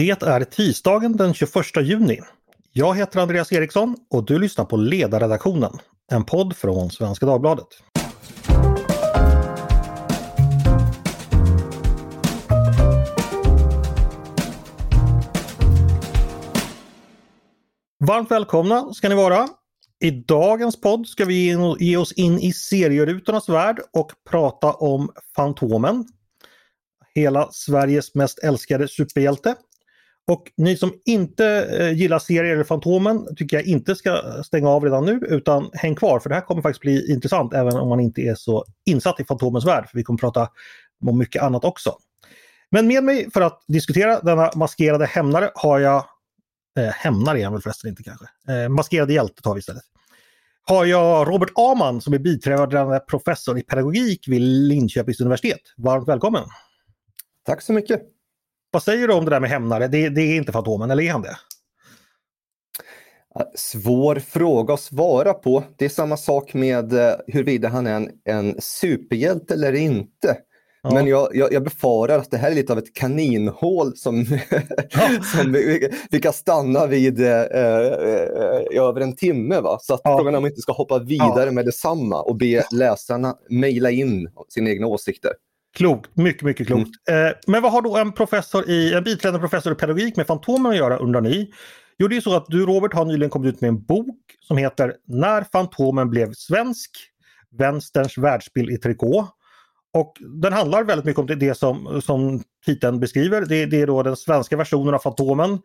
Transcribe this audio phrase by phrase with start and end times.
[0.00, 1.52] Det är tisdagen den 21
[1.82, 2.20] juni.
[2.72, 5.78] Jag heter Andreas Eriksson och du lyssnar på Ledarredaktionen,
[6.12, 7.66] en podd från Svenska Dagbladet.
[18.06, 19.48] Varmt välkomna ska ni vara.
[20.04, 26.04] I dagens podd ska vi ge oss in i serierutornas värld och prata om Fantomen.
[27.14, 29.54] Hela Sveriges mest älskade superhjälte.
[30.30, 31.46] Och ni som inte
[31.80, 35.94] eh, gillar serier eller Fantomen tycker jag inte ska stänga av redan nu utan häng
[35.94, 39.20] kvar för det här kommer faktiskt bli intressant även om man inte är så insatt
[39.20, 39.88] i Fantomens värld.
[39.88, 40.48] För Vi kommer prata
[41.06, 41.94] om mycket annat också.
[42.70, 46.04] Men med mig för att diskutera denna maskerade hämnare har jag
[46.78, 48.26] Eh, hämnare är han väl förresten inte kanske.
[48.48, 49.82] Eh, maskerade hjälte tar vi istället.
[50.62, 55.60] Har jag Robert Aman som är biträdande professor i pedagogik vid Linköpings universitet.
[55.76, 56.44] Varmt välkommen!
[57.46, 58.19] Tack så mycket!
[58.70, 59.88] Vad säger du om det där med hämnare?
[59.88, 61.36] Det, det är inte Fantomen, eller är han det?
[63.54, 65.64] Svår fråga att svara på.
[65.76, 70.36] Det är samma sak med eh, huruvida han är en, en superhjälte eller inte.
[70.82, 70.94] Ja.
[70.94, 74.26] Men jag, jag, jag, befarar att det här är lite av ett kaninhål som,
[74.90, 75.08] ja.
[75.36, 79.60] som vi, vi, kan stanna vid eh, eh, i över en timme.
[79.60, 79.78] Va?
[79.80, 80.18] Så att ja.
[80.18, 81.52] frågan är om vi inte ska hoppa vidare ja.
[81.52, 85.32] med detsamma och be läsarna mejla in sina egna åsikter.
[85.76, 86.90] Klokt, mycket, mycket klokt.
[87.08, 87.26] Mm.
[87.26, 90.72] Eh, men vad har då en, professor i, en biträdande professor i pedagogik med Fantomen
[90.72, 91.52] att göra undrar ni?
[91.98, 94.56] Jo, det är så att du Robert har nyligen kommit ut med en bok som
[94.56, 96.90] heter När Fantomen blev svensk,
[97.58, 99.28] Vänsterns världsbild i trikå.
[99.94, 103.44] Och den handlar väldigt mycket om det som, som titeln beskriver.
[103.46, 105.58] Det, det, är då den svenska versionen av Fantomen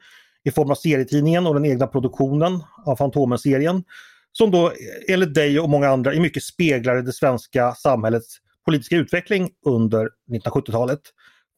[0.44, 3.84] i form av serietidningen och den egna produktionen av Fantomen-serien.
[4.32, 4.72] Som då
[5.08, 11.00] enligt dig och många andra i mycket speglar det svenska samhällets politiska utveckling under 1970-talet.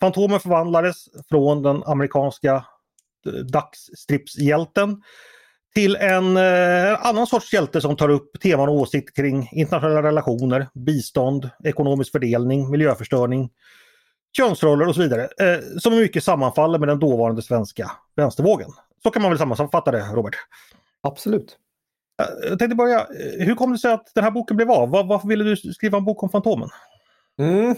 [0.01, 2.65] Fantomen förvandlades från den amerikanska
[3.25, 5.01] eh, dagsstripshjälten
[5.75, 10.67] till en eh, annan sorts hjälte som tar upp teman och åsikter kring internationella relationer,
[10.73, 13.49] bistånd, ekonomisk fördelning, miljöförstöring,
[14.37, 15.21] könsroller och så vidare.
[15.23, 18.69] Eh, som mycket sammanfaller med den dåvarande svenska vänstervågen.
[19.03, 20.35] Så kan man väl sammanfatta det, Robert?
[21.01, 21.57] Absolut.
[22.21, 24.89] Eh, jag tänkte börja, eh, hur kom det sig att den här boken blev av?
[24.89, 26.69] Var, varför ville du skriva en bok om Fantomen?
[27.39, 27.75] Mm.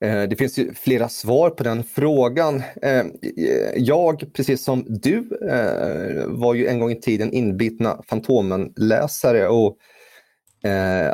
[0.00, 2.62] Eh, det finns ju flera svar på den frågan.
[2.82, 3.06] Eh,
[3.76, 9.76] jag, precis som du, eh, var ju en gång i tiden inbitna Fantomen-läsare och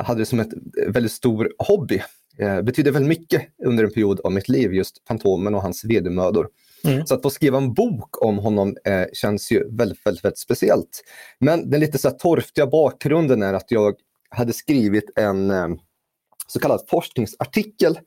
[0.03, 0.53] hade det som ett
[0.89, 2.03] väldigt stor hobby.
[2.37, 6.49] Det betydde väldigt mycket under en period av mitt liv, just Fantomen och hans vedermödor.
[6.85, 7.07] Mm.
[7.07, 8.77] Så att få skriva en bok om honom
[9.13, 11.03] känns ju väldigt, väldigt, väldigt, speciellt.
[11.39, 13.95] Men den lite så torftiga bakgrunden är att jag
[14.31, 15.53] hade skrivit en
[16.47, 17.99] så kallad forskningsartikel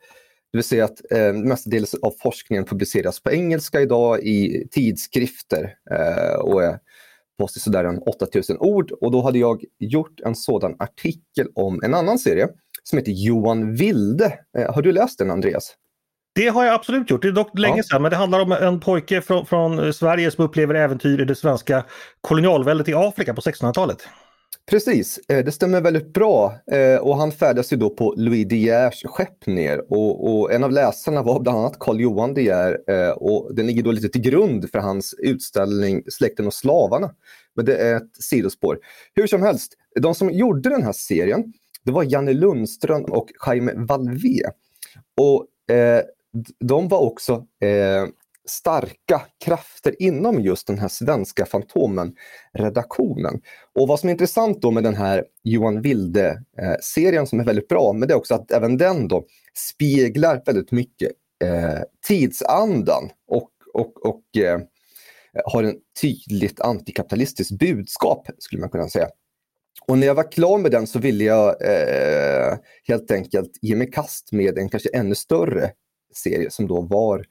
[0.52, 6.40] det vill säga att eh, mestadels av forskningen publiceras på engelska idag i tidskrifter eh,
[6.40, 6.80] och är
[7.40, 8.92] på sådär en 8000 ord.
[8.92, 12.48] Och då hade jag gjort en sådan artikel om en annan serie
[12.84, 14.40] som heter Johan Vilde.
[14.58, 15.76] Eh, har du läst den Andreas?
[16.36, 17.22] Det har jag absolut gjort.
[17.22, 17.84] Det är dock länge ja.
[17.84, 21.36] sedan men det handlar om en pojke från, från Sverige som upplever äventyr i det
[21.36, 21.86] svenska
[22.22, 24.08] kolonialväldet i Afrika på 1600-talet.
[24.70, 26.56] Precis, eh, det stämmer väldigt bra.
[26.72, 30.64] Eh, och han färdas ju då på Louis De Geers skepp ner och, och, en
[30.64, 34.10] av läsarna var bland annat Carl Johan De Geer eh, och den ligger då lite
[34.10, 37.12] till grund för hans utställning Släkten och slavarna.
[37.56, 38.80] Men det är ett sidospår.
[39.14, 41.54] Hur som helst, de som gjorde den här serien
[41.84, 44.42] det var Janne Lundström och Jaime Valvé.
[45.22, 46.02] Och eh,
[46.60, 48.08] de var också eh,
[48.50, 53.42] starka krafter inom just den här svenska Fantomen-redaktionen.
[53.76, 57.94] Och vad som är intressant då med den här Johan Wilde-serien som är väldigt bra,
[57.94, 59.26] men det är också att även den då
[59.56, 61.12] speglar väldigt mycket
[61.44, 64.60] eh, tidsandan och, och, och eh,
[65.46, 69.08] har en tydligt antikapitalistiskt budskap, skulle man kunna säga.
[69.88, 72.58] Och när jag var klar med den så ville jag eh,
[72.88, 75.72] helt enkelt ge mig kast med en kanske ännu större
[76.14, 77.26] serie som då var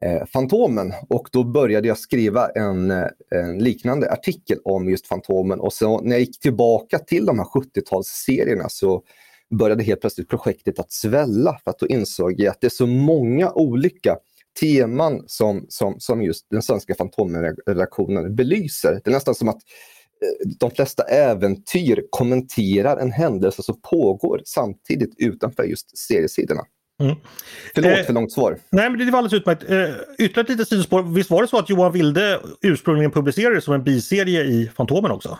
[0.00, 5.60] eh, Fantomen och då började jag skriva en, eh, en, liknande artikel om just Fantomen
[5.60, 9.02] och så när jag gick tillbaka till de här 70-talsserierna så
[9.50, 12.86] började helt plötsligt projektet att svälla för att då insåg jag att det är så
[12.86, 14.16] många olika
[14.60, 19.00] teman som, som, som just den svenska Fantomen-redaktionen belyser.
[19.04, 25.14] Det är nästan som att eh, de flesta äventyr kommenterar en händelse som pågår samtidigt
[25.18, 26.62] utanför just seriesidorna.
[27.00, 27.16] Mm.
[27.74, 28.58] Förlåt eh, för långt svar.
[28.70, 29.62] Nej, men det var alldeles utmärkt.
[29.62, 29.68] Eh,
[30.18, 31.02] ytterligare ett litet sidospår.
[31.02, 35.38] Visst var det så att Johan Wilde ursprungligen publicerades som en biserie i Fantomen också?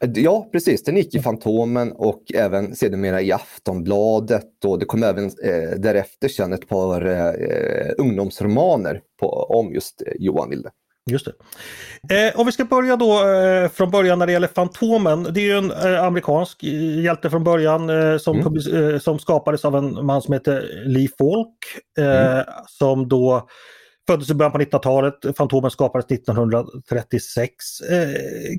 [0.00, 0.84] Eh, ja, precis.
[0.84, 4.64] Den gick i Fantomen och även sedermera i Aftonbladet.
[4.64, 10.12] Och det kom även eh, därefter sen ett par eh, ungdomsromaner på, om just eh,
[10.18, 10.70] Johan Wilde.
[11.10, 11.28] Just
[12.08, 12.28] det.
[12.28, 15.22] Eh, om vi ska börja då eh, från början när det gäller Fantomen.
[15.22, 16.62] Det är ju en eh, amerikansk
[17.02, 19.00] hjälte från början eh, som, mm.
[19.00, 21.56] som skapades av en man som heter Lee Falk.
[21.98, 22.44] Mm.
[22.66, 23.48] Som då
[24.06, 25.14] föddes i början på 1900-talet.
[25.36, 27.54] Fantomen skapades 1936.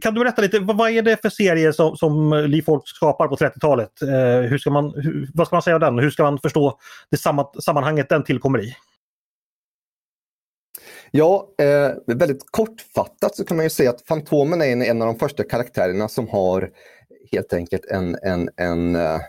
[0.02, 3.36] kan du berätta lite, vad är det för serier som, som Lee Falk skapar på
[3.36, 3.92] 30-talet?
[4.50, 6.00] hur ska man, hur, vad ska man säga om den?
[6.00, 6.80] Hur ska man förstå
[7.12, 7.18] det
[7.62, 8.76] sammanhanget den tillkommer i?
[11.16, 15.08] Ja, eh, väldigt kortfattat så kan man ju säga att Fantomen är en, en av
[15.08, 16.72] de första karaktärerna som har
[17.32, 19.20] helt enkelt en, en, en eh,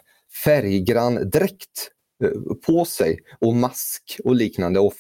[0.45, 1.91] färggrann dräkt
[2.25, 2.31] eh,
[2.67, 4.81] på sig och mask och liknande.
[4.81, 4.93] Och,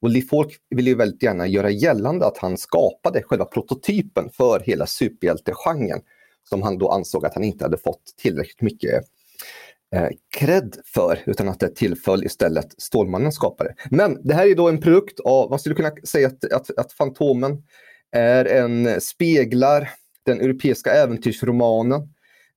[0.00, 0.22] och Lee
[0.70, 6.00] vill ju väldigt gärna göra gällande att han skapade själva prototypen för hela superhjältegenren
[6.48, 9.04] som han då ansåg att han inte hade fått tillräckligt mycket
[9.94, 10.08] eh,
[10.94, 13.74] för, utan att det tillföll istället Stålmannen skapare.
[13.90, 16.92] Men det här är då en produkt av, man skulle kunna säga att, att, att
[16.92, 17.62] Fantomen
[18.12, 19.90] är en, speglar
[20.26, 22.00] den europeiska äventyrsromanen.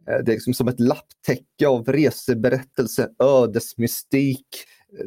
[0.10, 4.48] Eh, det är liksom som ett lapptäcke av reseberättelse, ödesmystik.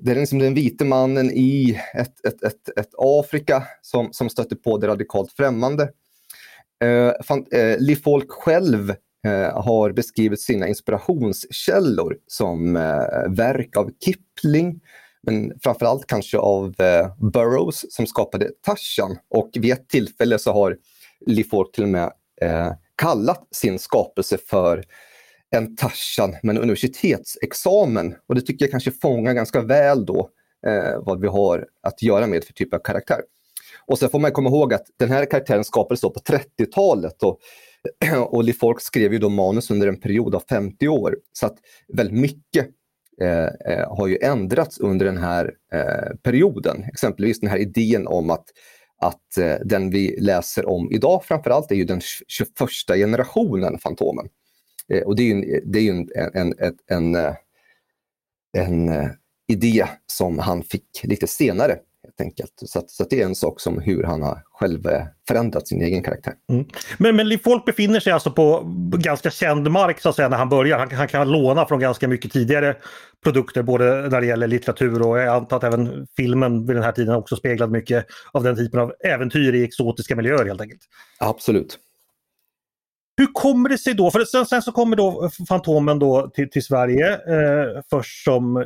[0.02, 4.56] Det är liksom den vite mannen i ett, ett, ett, ett Afrika som, som stöter
[4.56, 5.90] på det radikalt främmande.
[6.84, 7.12] Eh,
[7.61, 8.94] eh, Lee Folk själv
[9.26, 14.81] Eh, har beskrivit sina inspirationskällor som eh, verk av Kipling,
[15.23, 19.19] men framförallt kanske av eh, Burroughs som skapade Tarzan.
[19.28, 20.76] Och vid ett tillfälle så har
[21.26, 24.84] Lee till och med eh, kallat sin skapelse för
[25.50, 28.14] en Tarzan med en universitetsexamen.
[28.26, 30.31] Och det tycker jag kanske fångar ganska väl då
[30.67, 33.20] eh, vad vi har att göra med för typ av karaktär.
[33.87, 37.38] Och sen får man komma ihåg att den här karaktären skapades då på 30-talet och
[38.27, 41.17] och Lee Falk skrev ju då manus under en period av 50 år.
[41.33, 42.69] Så att väldigt mycket
[43.21, 46.85] eh, eh, har ju ändrats under den här eh, perioden.
[46.85, 48.44] Exempelvis den här idén om att,
[49.00, 52.49] att eh, den vi läser om idag framförallt är ju den 21
[52.88, 54.29] generationen Fantomen.
[54.93, 56.55] Eh, och det är ju, det är ju en, en,
[56.88, 57.35] en, eh,
[58.53, 59.11] en, en
[59.49, 62.53] idé som han fick lite senare helt enkelt.
[62.56, 65.69] Så, att, så att det är en sak som hur han har själv eh, förändrat
[65.69, 66.35] sin egen karaktär.
[66.53, 66.67] Mm.
[66.99, 68.62] Men, men Folk befinner sig alltså på
[68.99, 70.79] ganska känd mark så att säga när han börjar.
[70.79, 72.76] Han, han, kan låna från ganska mycket tidigare
[73.23, 76.93] produkter både när det gäller litteratur och jag antar att även filmen vid den här
[76.93, 80.82] tiden också speglade mycket av den typen av äventyr i exotiska miljöer helt enkelt.
[81.19, 81.79] Absolut.
[83.17, 86.65] Hur kommer det sig då, för sen, sen så kommer då Fantomen då till, till
[86.65, 88.63] Sverige eh, först som eh,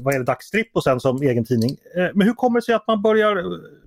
[0.00, 1.70] vad är det, dagstripp och sen som egen tidning.
[1.70, 3.44] Eh, men hur kommer det sig att man börjar eh,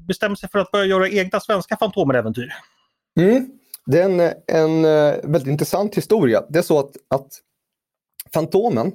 [0.08, 2.54] bestämma sig för att börja göra egna svenska Fantomen-äventyr?
[3.19, 3.50] Mm.
[3.86, 6.44] Det är en, en eh, väldigt intressant historia.
[6.50, 7.28] Det är så att, att
[8.34, 8.92] Fantomen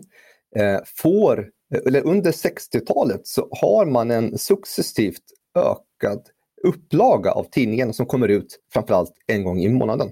[0.56, 1.38] eh, får,
[1.74, 5.22] eh, eller under 60-talet så har man en successivt
[5.54, 6.22] ökad
[6.62, 10.08] upplaga av tidningen som kommer ut framförallt en gång i månaden.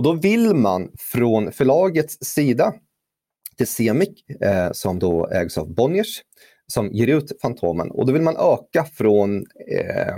[0.00, 2.72] Och då vill man från förlagets sida
[3.56, 4.08] till Semic,
[4.40, 6.22] eh, som då ägs av Bonniers,
[6.66, 7.90] som ger ut Fantomen.
[7.90, 10.14] Och då vill man öka från eh,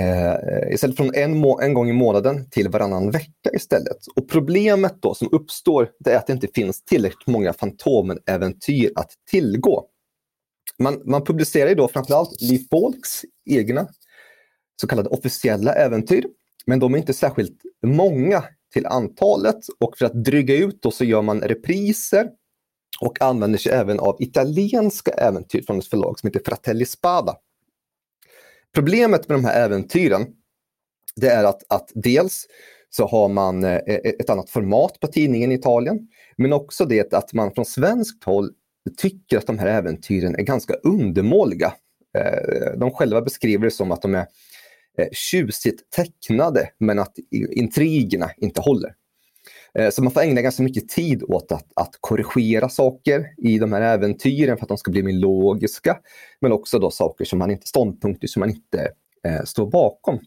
[0.00, 4.06] eh, istället från en, en, gång i månaden till varannan vecka istället.
[4.16, 9.10] Och problemet då som uppstår det är att det inte finns tillräckligt många Fantomen-äventyr att
[9.30, 9.86] tillgå.
[10.78, 13.88] Man, man publicerar då framförallt Lee Folks egna
[14.80, 16.24] så kallade officiella äventyr
[16.66, 21.04] men de är inte särskilt många till antalet och för att dryga ut då så
[21.04, 22.28] gör man repriser
[23.00, 27.36] och använder sig även av italienska äventyr från ett förlag som heter Fratelli Spada.
[28.74, 30.26] Problemet med de här äventyren
[31.16, 32.46] det är att, att dels
[32.90, 36.84] så har man eh, e, e, ett annat format på tidningen i Italien, men också
[36.84, 38.50] det att man från svenskt håll
[38.96, 41.72] tycker att de här äventyren är ganska undermåliga.
[42.18, 44.26] Eh, de själva beskriver det som att de är
[44.98, 47.14] Eh, tjusigt tecknade men att
[47.50, 48.94] intrigerna inte håller.
[49.78, 53.72] Eh, så man får ägna ganska mycket tid åt att, att korrigera saker i de
[53.72, 55.98] här äventyren för att de ska bli mer logiska.
[56.40, 58.92] Men också då saker som man inte, ståndpunkter som man inte
[59.26, 60.18] eh, står bakom.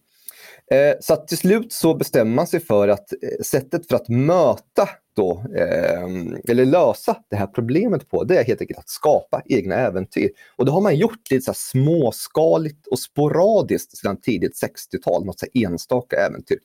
[0.72, 4.10] Eh, så att till slut så bestämmer man sig för att eh, sättet för att
[4.10, 6.04] möta då, eh,
[6.50, 10.30] eller lösa det här problemet på, det är helt enkelt att skapa egna äventyr.
[10.56, 15.46] Och det har man gjort lite så småskaligt och sporadiskt sedan tidigt 60-tal, något så
[15.54, 16.60] enstaka äventyr.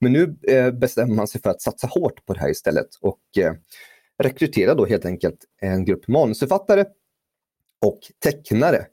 [0.00, 3.20] Men nu eh, bestämmer man sig för att satsa hårt på det här istället och
[3.38, 3.52] eh,
[4.22, 6.84] rekrytera då helt enkelt en grupp manusförfattare
[7.86, 8.86] och tecknare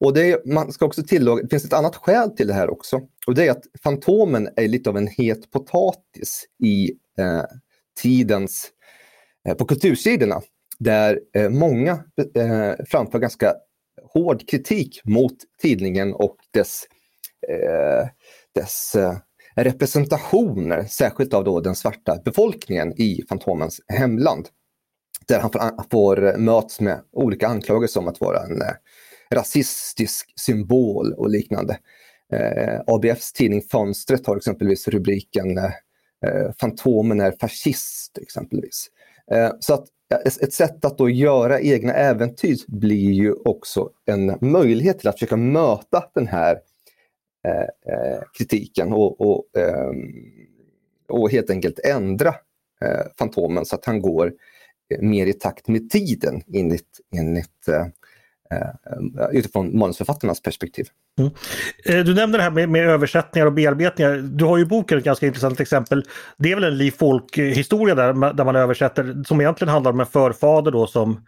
[0.00, 3.00] och det, man ska också tillägga, det finns ett annat skäl till det här också.
[3.26, 7.44] Och det är att Fantomen är lite av en het potatis i eh,
[8.02, 8.70] tidens,
[9.48, 10.40] eh, på kultursidorna.
[10.78, 11.92] Där eh, många
[12.34, 13.54] eh, framför ganska
[14.12, 16.84] hård kritik mot tidningen och dess
[17.48, 18.08] eh,
[18.54, 19.16] dess eh,
[19.56, 24.48] representationer, särskilt av då den svarta befolkningen i Fantomens hemland.
[25.28, 28.74] Där han får, får möts med olika anklagelser om att vara en eh,
[29.34, 31.78] rasistisk symbol och liknande.
[32.32, 38.86] Eh, ABFs tidning Fönstret har exempelvis rubriken eh, Fantomen är fascist exempelvis.
[39.30, 39.86] Eh, så att
[40.40, 45.36] ett sätt att då göra egna äventyr blir ju också en möjlighet till att försöka
[45.36, 46.60] möta den här
[47.48, 49.90] eh, eh kritiken och, och, eh,
[51.08, 52.34] och, helt enkelt ändra
[52.84, 54.32] eh, Fantomen så att han går
[54.94, 57.86] eh, mer i takt med tiden enligt, enligt Eh,
[58.52, 60.86] Eh, utifrån manusförfattarnas perspektiv.
[61.18, 61.30] Mm.
[61.84, 64.16] Eh, du nämnde det här med, med, översättningar och bearbetningar.
[64.16, 66.04] Du har ju boken ett ganska intressant exempel.
[66.38, 70.06] Det är väl en Liv Folk-historia där, där man översätter som egentligen handlar om en
[70.06, 71.26] förfader då som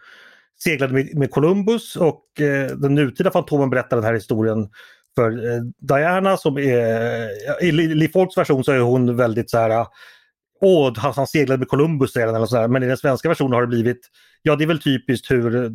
[0.64, 4.68] seglade med, med Columbus och eh, den nutida Fantomen berättar den här historien
[5.14, 9.86] för eh, Diana som är, i Liv Folks version så är hon väldigt så här
[10.64, 14.10] Åh, han, seglade med Columbus eller så men i den svenska versionen har det blivit
[14.42, 15.70] Ja, det är väl typiskt hur eh,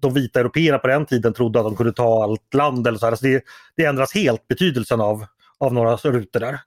[0.00, 2.86] de vita européerna på den tiden trodde att de kunde ta allt land.
[2.86, 3.14] Eller så här.
[3.14, 3.44] Så det,
[3.76, 5.26] det ändras helt betydelsen av,
[5.58, 6.60] av några rutor där.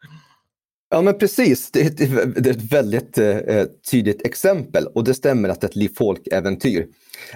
[0.89, 1.97] Ja men precis, det är ett,
[2.43, 5.91] det är ett väldigt eh, tydligt exempel och det stämmer att det är ett Liv
[5.97, 6.87] Folk-äventyr.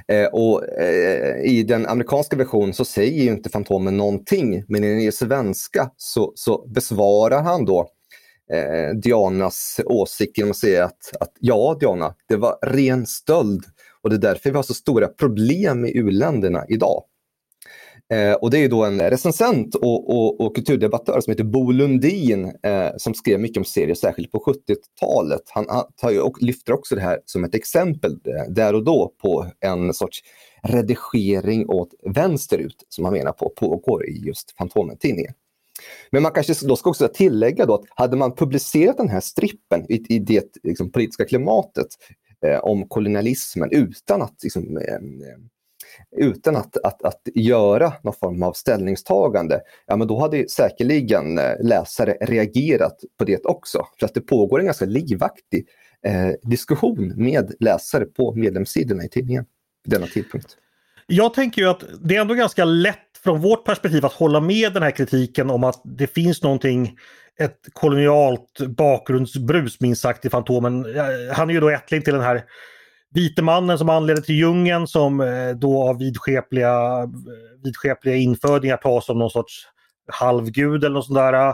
[0.08, 5.04] Eh, och eh, I den amerikanska versionen så säger ju inte Fantomen någonting men i
[5.04, 7.90] den svenska så, så besvarar han då
[8.54, 13.64] eh, Dianas åsikt genom att säga att, att ja Diana, det var ren stöld
[14.02, 17.04] och det är därför vi har så stora problem i u-länderna idag.
[18.14, 22.46] Eh, och det är då en recensent och, och, och kulturdebattör som heter Bo Lundin
[22.64, 25.42] eh, som skrev mycket om serier, särskilt på 70-talet.
[25.50, 25.66] Han,
[26.02, 29.94] tar och lyfter också det här som ett exempel eh, där och då på en
[29.94, 30.20] sorts
[30.64, 35.34] redigering åt vänsterut som han menar på pågår i just Fantomen-tidningen.
[36.12, 39.86] Men man kanske då ska också tillägga då att hade man publicerat den här strippen
[39.92, 41.88] i, i det liksom, politiska klimatet
[42.46, 45.00] eh, om kolonialismen utan att, liksom, eh,
[46.18, 51.54] utan att, att, att göra någon form av ställningstagande, ja men då hade säkerligen eh,
[51.64, 53.88] läsare reagerat på det också.
[54.00, 55.68] För att det pågår en ganska livaktig
[56.06, 59.46] eh, diskussion med läsare på medlemssidorna i tidningen
[59.84, 60.58] vid denna tidpunkt.
[61.08, 64.74] Jag tänker ju att det är ändå ganska lätt från vårt perspektiv att hålla med
[64.74, 66.98] den här kritiken om att det finns någonting,
[67.40, 70.86] ett kolonialt bakgrundsbrus minst sagt i Fantomen.
[71.34, 72.44] Han är ju då ättling till den här
[73.14, 77.08] vite mannen som anleder till djungeln som eh, då av vidskepliga,
[77.64, 79.68] vidskepliga infödingar tas som någon sorts
[80.12, 81.54] halvgud eller något sånt där.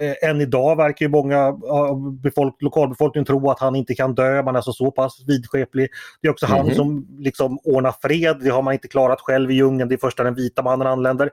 [0.00, 1.38] Eh, än idag verkar ju många
[1.70, 5.90] av befolk lokalbefolkningen tro att han inte kan dö, man är alltså så pass vidskeplig.
[6.22, 6.58] Det är också mm -hmm.
[6.58, 6.76] han mhm.
[6.76, 10.18] som liksom ordnar fred, det har man inte klarat själv i djungeln, det är först
[10.18, 11.30] när den vita mannen anländer.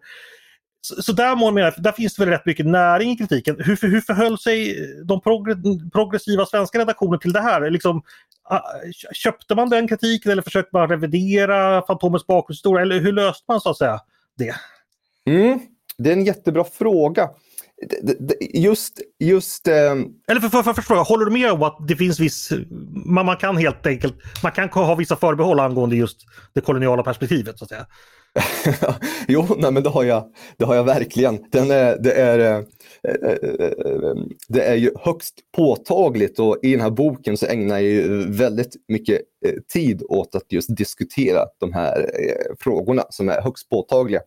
[0.82, 3.56] Så, så där, man, där finns det väl rätt mycket näring i kritiken.
[3.60, 4.75] Hur, hur förhöll sig
[5.06, 5.22] de
[5.91, 7.70] progressiva svenska redaktionerna till det här?
[7.70, 8.01] Liksom,
[9.13, 12.82] köpte man den kritiken eller försökte man revidera Fantomens bakgrundshistoria?
[12.82, 14.00] Eller hur löste man så att säga
[14.38, 14.56] det?
[15.25, 15.60] Mm,
[15.98, 17.30] det är en jättebra fråga
[18.53, 19.01] just...
[19.19, 20.07] just ähm...
[20.27, 22.51] Eller för, för, för, för fråga, håller du med om att det finns viss...
[23.05, 26.17] Man, man kan helt enkelt man kan ha vissa förbehåll angående just
[26.53, 27.85] det koloniala perspektivet så att säga?
[29.27, 30.23] jo, nej, men det har jag,
[30.57, 31.45] det har jag verkligen.
[31.51, 32.57] Den är, det, är, äh,
[33.13, 34.15] äh,
[34.47, 38.75] det är ju högst påtagligt och i den här boken så ägnar jag ju väldigt
[38.88, 39.21] mycket
[39.73, 42.11] tid åt att just diskutera de här
[42.59, 44.21] frågorna som är högst påtagliga.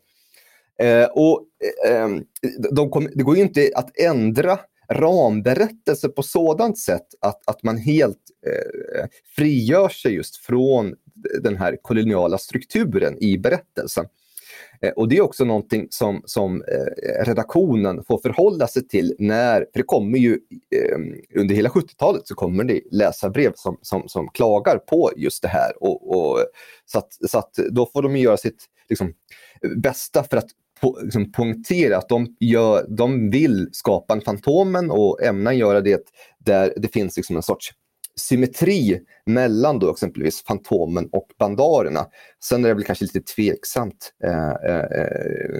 [0.79, 1.45] Eh, och,
[1.87, 2.25] eh, ehm,
[2.71, 4.59] de kom, det går ju inte att ändra
[4.93, 10.95] ramberättelser på sådant sätt att, att man helt eh, frigör sig just från
[11.43, 14.07] den här koloniala strukturen i berättelsen.
[14.83, 19.59] Eh, och det är också någonting som, som eh, redaktionen får förhålla sig till när,
[19.59, 20.39] för det kommer ju
[20.71, 20.99] eh,
[21.41, 25.83] under hela 70-talet så kommer det läsarbrev som, som, som klagar på just det här.
[25.83, 26.39] Och, och
[26.87, 29.15] så, att, så att då får de göra sitt liksom,
[29.77, 30.49] bästa för att
[30.85, 36.05] po liksom poängtera att de, gör, de vill skapa en Fantomen och ämnar göra det
[36.39, 37.71] där det finns liksom en sorts
[38.17, 42.07] symmetri mellan då exempelvis Fantomen och Bandarerna.
[42.45, 44.85] Sen är det väl kanske lite tveksamt eh, eh,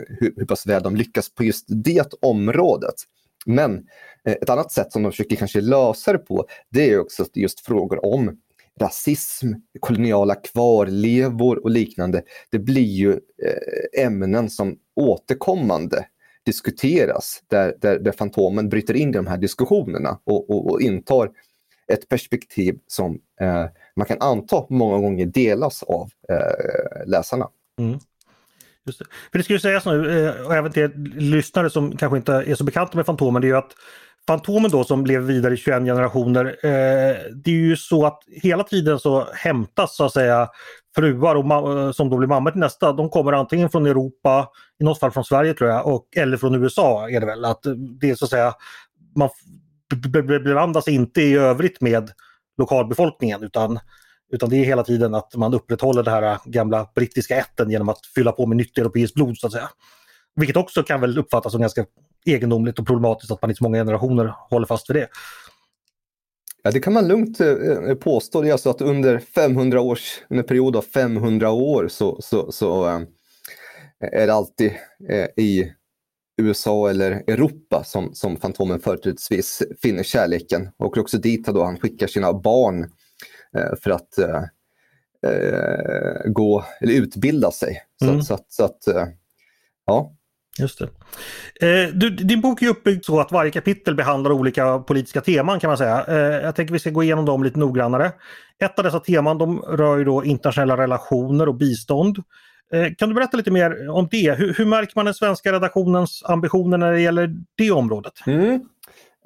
[0.09, 2.95] hur, hur pass väl de lyckas på just det området.
[3.47, 3.75] Men
[4.25, 7.61] eh, ett annat sätt som de försöker kanske lösa det på, det är också just
[7.61, 8.39] frågor om
[8.81, 12.23] rasism, koloniala kvarlevor och liknande.
[12.51, 16.07] Det blir ju eh, ämnen som återkommande
[16.45, 21.31] diskuteras där, där, där Fantomen bryter in i de här diskussionerna och, och, och intar
[21.93, 23.65] ett perspektiv som eh,
[23.97, 27.49] man kan anta många gånger delas av eh, läsarna.
[27.79, 27.99] Mm.
[28.87, 29.05] Just det.
[29.33, 32.55] För det ska ju sägas nu, eh, och även till lyssnare som kanske inte är
[32.55, 33.73] så bekanta med Fantomen, det är ju att
[34.29, 38.65] Fantomen då som lever vidare i 21 generationer, eh, det är ju så att hela
[38.65, 40.49] tiden så hämtas så att säga
[40.95, 44.49] fruar och eh, som då blir mamma till nästa, de kommer antingen från Europa,
[44.81, 47.45] i något fall från Sverige tror jag, och, eller från USA är det väl.
[47.45, 48.55] Att eh, det är så att säga,
[49.17, 49.29] man
[50.43, 52.11] blandas inte i övrigt med
[52.59, 53.79] lokalbefolkningen utan,
[54.33, 57.89] utan det är hela tiden att man upprätthåller det här eh, gamla brittiska ätten genom
[57.89, 59.69] att fylla på med nytt europeiskt blod så att säga.
[60.37, 61.85] Vilket också kan väl uppfattas som ganska
[62.25, 65.09] egendomligt och problematiskt att man i så många generationer håller fast vid det.
[66.67, 68.43] Ja, det kan man lugnt eh, påstå.
[68.43, 72.89] Det är alltså att under 500 års, en period av 500 år så, så, så
[72.89, 73.01] äh,
[74.01, 74.73] är det alltid
[75.09, 75.73] äh, i
[76.43, 80.71] USA eller Europa som, som Fantomen företrädesvis finner kärleken.
[80.77, 82.91] Och också dit då han skickar sina barn
[83.83, 84.19] för att
[86.25, 87.83] gå eller utbilda sig.
[88.03, 88.23] Mm.
[88.23, 89.13] Så, så, så att
[89.87, 90.13] ja,
[90.59, 90.85] Just det.
[91.67, 95.69] Eh, du, din bok är uppbyggd så att varje kapitel behandlar olika politiska teman kan
[95.69, 96.05] man säga.
[96.09, 98.13] Eh, jag tänker vi ska gå igenom dem lite noggrannare.
[98.65, 102.19] Ett av dessa teman de rör ju då internationella relationer och bistånd.
[102.73, 104.39] Eh, kan du berätta lite mer om det?
[104.39, 108.13] Hur, hur, märker man den svenska redaktionens ambitioner när det gäller det området?
[108.27, 108.55] Mm.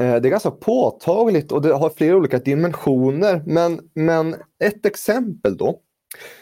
[0.00, 3.42] Eh, det är ganska påtagligt och det har flera olika dimensioner.
[3.46, 5.80] Men, men ett exempel då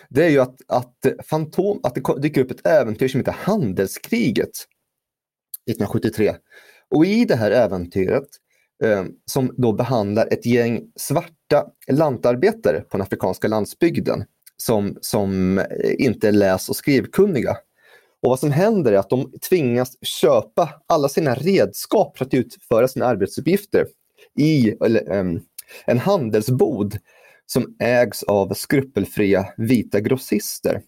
[0.08, 4.50] det är ju att, att, Fantom, att det dyker upp ett äventyr som heter Handelskriget.
[5.70, 6.34] 1973.
[6.90, 8.28] Och i det här äventyret
[8.84, 14.24] eh, som då behandlar ett gäng svarta lantarbetare på den afrikanska landsbygden
[14.56, 15.64] som, som eh,
[15.98, 17.56] inte är läs och skrivkunniga.
[18.22, 22.88] Och vad som händer är att de tvingas köpa alla sina redskap för att utföra
[22.88, 23.86] sina arbetsuppgifter
[24.38, 25.40] i eller, um,
[25.86, 26.98] en handelsbod
[27.46, 30.82] som ägs av skrupelfria vita grossister.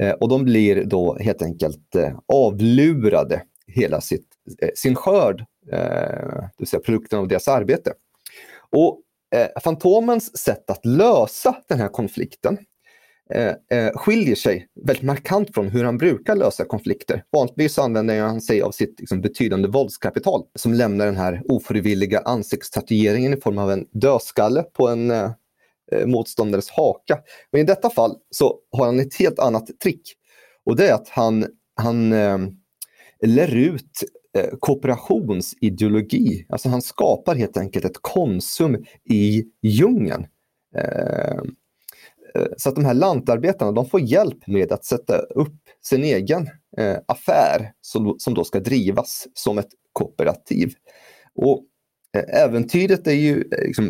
[0.00, 3.42] Eh, och de blir då helt enkelt eh, avlurade
[3.72, 4.26] hela sitt,
[4.62, 5.40] eh, sin skörd,
[5.72, 7.92] eh, det vill säga produkten av deras arbete.
[8.70, 9.00] Och
[9.34, 12.58] eh, Fantomens sätt att lösa den här konflikten
[13.94, 17.24] skiljer sig väldigt markant från hur han brukar lösa konflikter.
[17.32, 23.34] Vanligtvis använder han sig av sitt liksom, betydande våldskapital som lämnar den här ofrivilliga ansiktstatueringen
[23.34, 25.12] i form av en dödskalle på en
[26.06, 27.18] motståndares haka.
[27.52, 30.16] Men i detta fall så har han ett helt annat trick.
[30.64, 32.38] Och det är att han, han eh,
[33.26, 34.04] lär ut
[34.36, 36.46] eh, kooperationsideologi.
[36.48, 40.26] Alltså han skapar helt enkelt ett konsum i djungeln.
[40.76, 41.54] Ehm,
[42.34, 46.48] eh, så att de här lantarbetarna de får hjälp med att sätta upp sin egen
[46.78, 50.74] eh, affär som, som då ska drivas som ett kooperativ.
[51.34, 51.64] Och
[52.16, 53.86] eh, Äventyret är ju eh, liksom,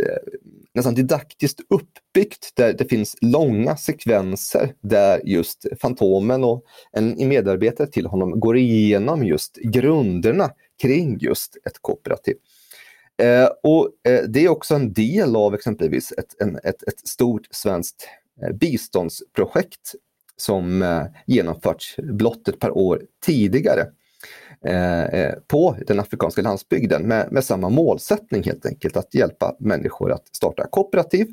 [0.00, 0.31] eh,
[0.74, 8.06] nästan didaktiskt uppbyggt där det finns långa sekvenser där just Fantomen och en medarbetare till
[8.06, 10.50] honom går igenom just grunderna
[10.82, 12.36] kring just ett kooperativ.
[13.22, 17.48] Eh, och eh, Det är också en del av exempelvis ett, en, ett, ett stort
[17.50, 18.08] svenskt
[18.42, 19.94] eh, biståndsprojekt
[20.36, 23.86] som eh, genomförts blott ett par år tidigare.
[24.64, 30.12] Eh, eh, på den afrikanska landsbygden med, med, samma målsättning helt enkelt, att hjälpa människor
[30.12, 31.26] att starta kooperativ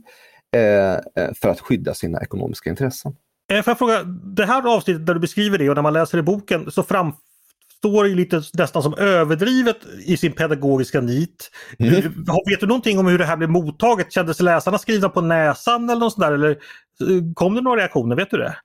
[0.55, 3.11] eh, för att skydda sina ekonomiska intressen.
[3.49, 4.03] Får jag fråga,
[4.35, 8.03] det här avsnittet där du beskriver det och när man läser i boken så framstår
[8.03, 11.51] det lite nästan som överdrivet i sin pedagogiska nit.
[11.79, 11.93] Mm.
[12.49, 14.13] Vet du någonting om hur det här blev mottaget?
[14.13, 16.31] Kändes läsarna skrivna på näsan eller något sånt där?
[16.31, 16.57] Eller
[17.33, 18.15] kom det några reaktioner?
[18.15, 18.55] Vet du det?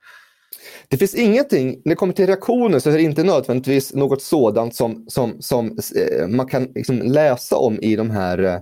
[0.89, 4.75] Det finns ingenting, när det kommer till reaktioner så är det inte nödvändigtvis något sådant
[4.75, 8.59] som, som, som eh, man kan liksom läsa om i de här, eh,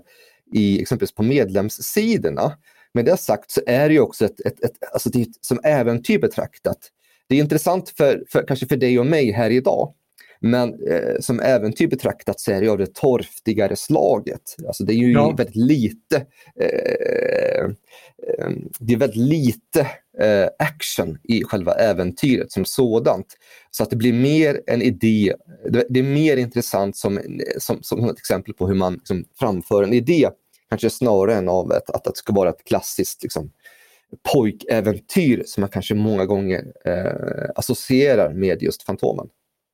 [0.54, 2.52] i, exempelvis på medlemssidorna.
[2.94, 6.18] Med det sagt så är det ju också ett, ett, ett, alltså det som äventyr
[6.18, 6.78] betraktat.
[7.28, 9.94] Det är intressant för, för, kanske för dig och mig här idag.
[10.42, 14.57] Men eh, som äventyr betraktat så är det av det torftigare slaget.
[14.66, 15.35] Alltså det är ju ja.
[15.37, 16.16] väldigt lite
[16.61, 17.64] eh,
[18.28, 19.81] eh, det är väldigt lite
[20.18, 23.26] eh, action i själva äventyret som sådant.
[23.70, 25.35] Så att det blir mer en idé,
[25.88, 27.20] det är mer intressant som,
[27.59, 30.28] som, som ett exempel på hur man liksom, framför en idé,
[30.68, 33.50] kanske snarare än av ett, att det ska vara ett klassiskt liksom,
[34.33, 39.28] pojkäventyr som man kanske många gånger eh, associerar med just Fantomen.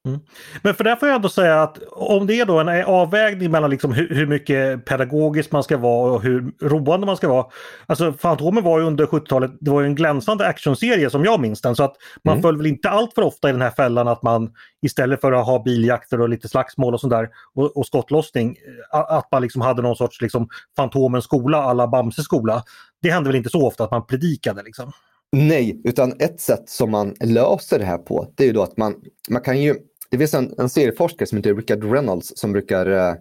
[0.08, 0.20] Mm.
[0.62, 3.70] Men för det får jag ändå säga att om det är då en avvägning mellan
[3.70, 7.46] liksom hur, hur, mycket pedagogiskt man ska vara och hur roande man ska vara.
[7.86, 11.60] Alltså Fantomen var ju under 70-talet, det var ju en glänsande actionserie som jag minns
[11.60, 11.76] den.
[11.76, 12.42] Så att man mm.
[12.42, 14.50] föll väl inte allt för ofta i den här fällan att man
[14.82, 18.56] istället för att ha biljakter och lite slagsmål och sånt där och, och skottlossning,
[18.90, 22.62] att man liksom hade någon sorts liksom Fantomens skola alla Bamses skola.
[23.02, 24.92] Det hände väl inte så ofta att man predikade liksom?
[25.32, 28.76] Nej, utan ett sätt som man löser det här på, det är ju då att
[28.76, 28.94] man,
[29.30, 29.74] man kan ju,
[30.10, 33.14] det finns en, en serieforskare som heter Richard Reynolds som brukar eh,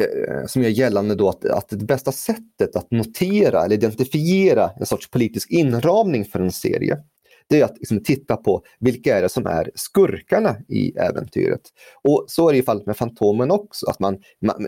[0.00, 4.86] eh, som gör gällande då att, att det bästa sättet att notera eller identifiera en
[4.86, 6.98] sorts politisk inramning för en serie,
[7.48, 11.60] det är att liksom titta på vilka är det som är skurkarna i äventyret.
[12.02, 14.66] Och så är det i fallet med Fantomen också, att man, man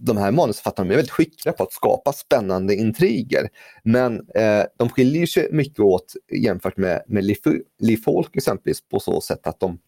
[0.00, 3.48] de här manusförfattarna är väldigt skickliga på att skapa spännande intriger.
[3.84, 7.24] Men eh, de skiljer sig mycket åt jämfört med, med
[7.80, 9.78] Lee Folk exempelvis på så sätt att de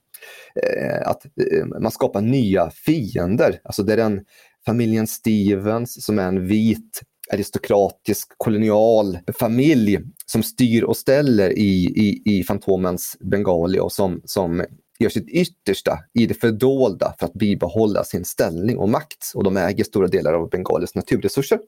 [0.63, 3.61] Eh, att eh, man skapar nya fiender.
[3.65, 4.21] Alltså det är den
[4.67, 7.01] familjen Stevens som är en vit
[7.33, 14.65] aristokratisk kolonial familj som styr och ställer i, i, i Fantomens Bengali och som, som
[14.99, 19.33] gör sitt yttersta i det fördolda för att bibehålla sin ställning och makt.
[19.35, 21.59] Och de äger stora delar av Bengalis naturresurser.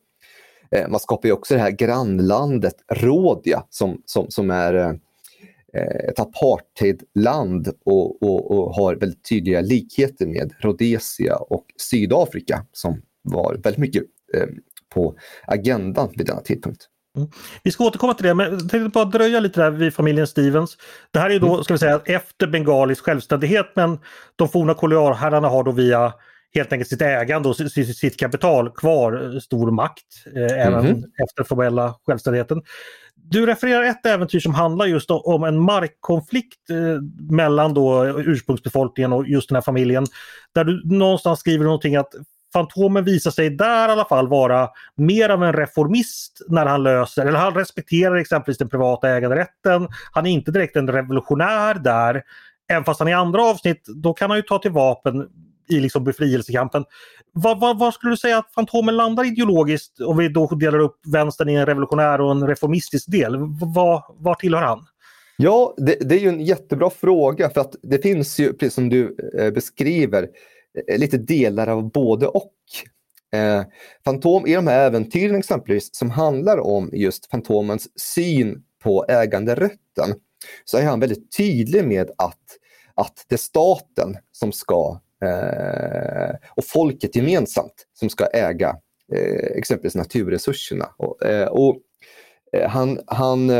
[0.70, 4.98] Eh, man skapar ju också det här grannlandet Rhodia som, som, som är
[6.08, 13.54] ett apartheidland och, och, och, har väldigt tydliga likheter med Rhodesia och Sydafrika som var
[13.54, 14.02] väldigt mycket
[14.34, 14.46] eh,
[14.94, 16.88] på agendan vid denna tidpunkt.
[17.16, 17.28] Mm.
[17.62, 20.76] Vi ska återkomma till det, men jag tänkte bara dröja lite där vid familjen Stevens.
[21.10, 21.64] Det här är då, mm.
[21.64, 23.98] ska vi säga, efter Bengalis självständighet men
[24.36, 26.12] de forna kolonialherrarna har då via
[26.54, 31.02] helt enkelt sitt ägande och sitt, sitt kapital kvar stor makt eh, även mm.
[31.24, 32.62] efter formella självständigheten.
[33.24, 36.76] Du refererar ett äventyr som handlar just om en markkonflikt eh,
[37.30, 40.06] mellan då ursprungsbefolkningen och just den här familjen.
[40.54, 42.12] Där du någonstans skriver någonting att
[42.52, 47.26] Fantomen visar sig där i alla fall vara mer av en reformist när han löser,
[47.26, 49.88] eller han respekterar exempelvis den privata äganderätten.
[50.12, 52.22] Han är inte direkt en revolutionär där.
[52.68, 55.28] Även fast han i andra avsnitt, då kan han ju ta till vapen
[55.72, 56.84] i liksom befrielsekampen.
[57.32, 60.96] Vad, va, va skulle du säga att Fantomen landar ideologiskt om vi då delar upp
[61.06, 63.36] vänstern i en revolutionär och en reformistisk del?
[63.74, 64.86] Va, var tillhör han?
[65.36, 68.88] Ja, det, det, är ju en jättebra fråga för att det finns ju, precis som
[68.88, 70.28] du eh, beskriver,
[70.88, 72.52] eh, lite delar av både och.
[73.34, 73.62] Eh,
[74.04, 80.14] Fantom i de här äventyren exempelvis som handlar om just Fantomens syn på äganderätten
[80.64, 82.58] så är han väldigt tydlig med att,
[82.94, 88.76] att det är staten som ska eh, och folket gemensamt som ska äga
[89.14, 90.88] eh, exempelvis naturresurserna.
[90.96, 91.76] Och, eh, och
[92.52, 93.50] eh, han, han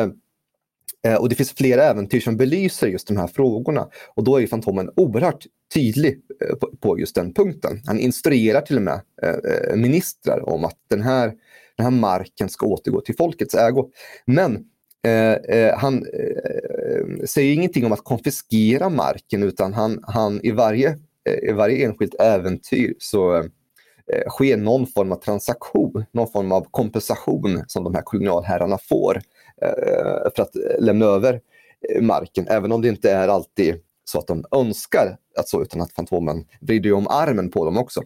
[1.07, 3.89] Eh, och det finns flera äventyr som belyser just de här frågorna.
[4.15, 7.81] Och då är Fantomen oerhört tydlig eh, på just den punkten.
[7.87, 11.33] Han instruerar till och med eh, ministrar om att den här,
[11.77, 13.91] den här marken ska återgå till folkets ägo.
[14.25, 14.65] Men
[15.05, 20.99] eh, eh han eh, säger ingenting om att konfiskera marken utan han, han i, varje,
[21.25, 26.67] Eh, i varje enskilt äventyr så eh, sker någon form av transaktion, någon form av
[26.71, 29.17] kompensation som de här kolonialherrarna får
[29.63, 31.41] eh, för att lämna över
[32.01, 35.93] marken, även om det inte är alltid så att de önskar att så, utan att
[35.93, 38.03] Fantomen vrider om armen på dem också.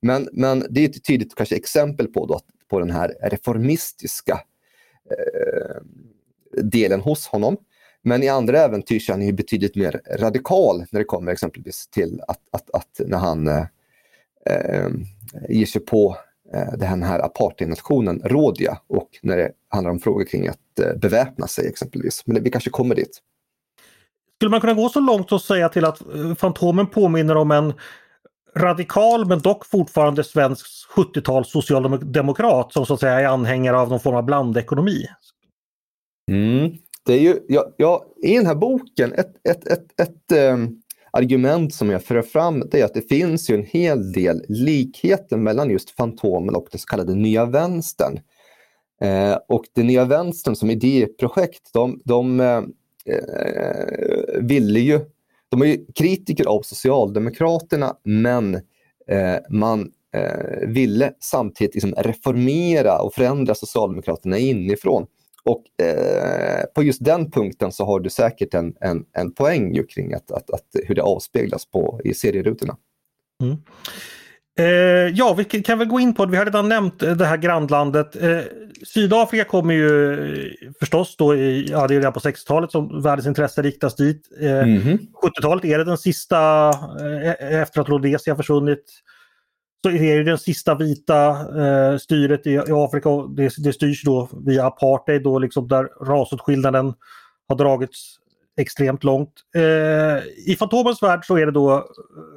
[0.00, 4.40] Men, men det är ett tydligt kanske exempel på, då, på den här reformistiska
[5.10, 5.82] eh,
[6.62, 7.56] delen hos honom.
[8.04, 11.88] Men i andra äventyr så är han ju betydligt mer radikal när det kommer exempelvis
[11.88, 13.64] till att, att, att när han eh,
[14.46, 14.88] eh
[15.48, 16.16] ger sig på
[16.54, 21.46] Eh, den här apartheidnationen Rhodia och när det handlar om frågor kring att eh, beväpna
[21.46, 22.22] sig exempelvis.
[22.26, 23.18] Men vi kanske kommer dit.
[24.36, 26.02] Skulle man kunna gå så långt och säga till att
[26.38, 27.72] Fantomen påminner om en
[28.56, 34.00] radikal men dock fortfarande svensk 70-tals socialdemokrat som så att säga är anhängare av någon
[34.00, 35.06] form av blandekonomi?
[36.30, 36.72] Mm.
[37.06, 41.74] Det är ju, ja, ja, I den här boken, ett, ett, ett, ett um argument
[41.74, 45.70] som jag för fram det är att det finns ju en hel del likheter mellan
[45.70, 48.20] just Fantomen och den så kallade Nya Vänstern.
[49.00, 52.62] Eh, och den Nya Vänstern som idéprojekt, de, de eh,
[53.06, 55.00] eh, ville ju,
[55.48, 58.54] de är ju kritiker av Socialdemokraterna men
[59.08, 65.06] eh, man eh, ville samtidigt liksom reformera och förändra Socialdemokraterna inifrån.
[65.44, 69.86] Och eh, på just den punkten så har du säkert en, en, en poäng ju
[69.86, 72.76] kring att, att, att, hur det avspeglas på, i serierutorna.
[73.42, 73.56] Mm.
[74.58, 76.30] Eh, ja, vi kan väl gå in på det.
[76.30, 78.22] Vi har redan nämnt det här grannlandet.
[78.22, 78.38] Eh,
[78.84, 83.26] Sydafrika kommer ju eh, förstås då, i, ja det är redan på 60-talet som världens
[83.26, 84.22] intresse riktas dit.
[84.40, 84.98] Mm -hmm.
[85.22, 88.84] 70-talet är det den sista, eh, efter att Rhodesia försvunnit,
[89.82, 91.30] så är det den sista vita
[91.62, 95.84] eh, styret i, i Afrika och det, det styrs då via apartheid då liksom där
[96.04, 96.94] rasåtskillnaden
[97.48, 98.16] har dragits
[98.60, 99.32] extremt långt.
[99.54, 101.82] Eh, I Fantomens värld så är det då eh,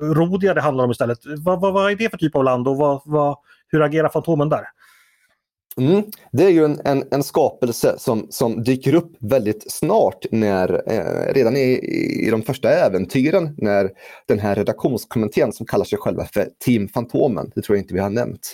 [0.05, 1.19] Rhodia det handlar om istället.
[1.25, 4.63] Vad, va, vad är det för typ av land och va, hur agerar Fantomen där?
[5.77, 6.03] Mm.
[6.31, 11.33] Det är ju en, en, en, skapelse som, som dyker upp väldigt snart, när, eh,
[11.33, 11.79] redan i,
[12.27, 13.91] i de första äventyren, när
[14.27, 17.99] den här redaktionskommittén som kallar sig själva för Team Fantomen, det tror jag inte vi
[17.99, 18.53] har nämnt.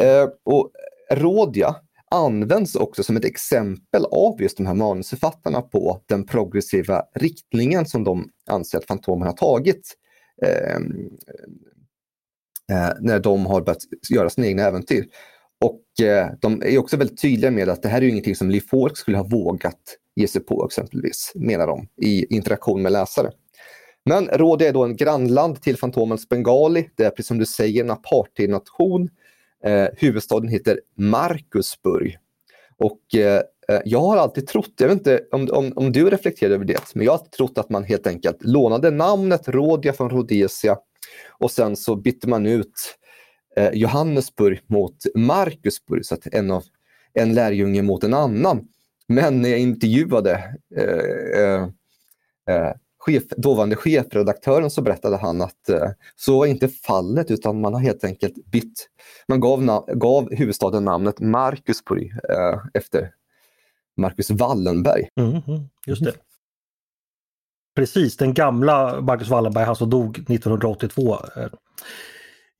[0.00, 0.70] Eh, och
[1.10, 1.76] Rådia
[2.10, 8.04] används också som ett exempel av just de här manusförfattarna på den progressiva riktningen som
[8.04, 9.94] de anser att Fantomen har tagit
[10.42, 10.76] eh,
[12.72, 15.06] eh, när de har börjat göra sina egna äventyr.
[15.60, 18.60] Och eh, de är också väldigt tydliga med att det här är ingenting som Lee
[18.60, 23.30] Falk skulle ha vågat ge sig på exempelvis, menar de, i interaktion med läsare.
[24.04, 26.90] Men Rhodia är då en grannland till Fantomens Bengali.
[26.94, 29.08] Det är precis som du säger en apartheidnation.
[29.64, 32.18] Eh, huvudstaden heter Markusburg.
[32.78, 36.50] Och eh, eh, jag har alltid trott, jag vet inte om, om, om du reflekterar
[36.50, 40.10] över det, men jag har alltid trott att man helt enkelt lånade namnet Rhodia från
[40.10, 40.76] Rhodesia
[41.38, 42.97] och sen så bytte man ut
[43.58, 46.64] eh, Johannesburg mot Markusburg, så att en, av,
[47.14, 48.68] en lärjunge mot en annan.
[49.08, 51.62] Men när jag intervjuade eh, eh,
[52.48, 57.74] eh, chef, dåvarande chefredaktören så berättade han att eh, så var inte fallet utan man
[57.74, 58.88] har helt enkelt bytt.
[59.28, 63.10] Man gav, gav huvudstaden namnet Markusburg eh, efter
[63.96, 65.08] Marcus Wallenberg.
[65.20, 66.12] Mm, mm, just det.
[67.74, 71.18] Precis, den gamla Marcus Wallenberg, han som dog 1982.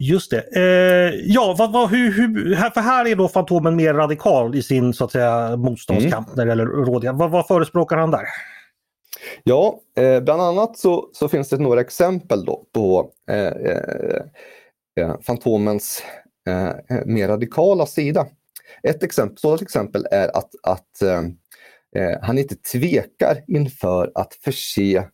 [0.00, 0.56] Just det.
[0.56, 4.94] Eh, ja, vad, vad, hur, hur, för här är då Fantomen mer radikal i sin
[4.94, 6.48] så att säga motståndskamp mm.
[6.48, 7.12] gäller rådiga.
[7.12, 8.24] Vad, vad förespråkar han där?
[9.44, 14.22] Ja, eh, bland annat så, så, finns det några exempel då på eh, eh,
[15.00, 16.02] eh Fantomens
[16.48, 18.26] eh, mer radikala sida.
[18.82, 20.88] Ett exempel, sådant exempel är att, att
[22.22, 25.08] han inte tvekar inför att förse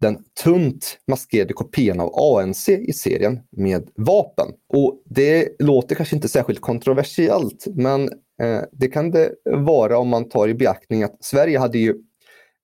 [0.00, 4.48] den tunt maskerade kopian av ANC i serien med vapen.
[4.68, 8.02] Och Det låter kanske inte särskilt kontroversiellt, men
[8.42, 11.90] eh, det kan det vara om man tar i beaktning att Sverige hade ju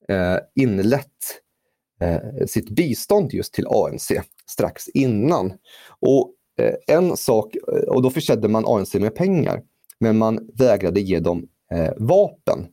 [0.09, 1.40] eh, inlett
[2.01, 4.12] eh, sitt bistånd just till ANC
[4.51, 5.53] strax innan.
[6.01, 9.62] Och eh, en sak, eh, och då försedde man ANC med pengar,
[10.01, 12.66] men man vägrade ge dem eh, vapen.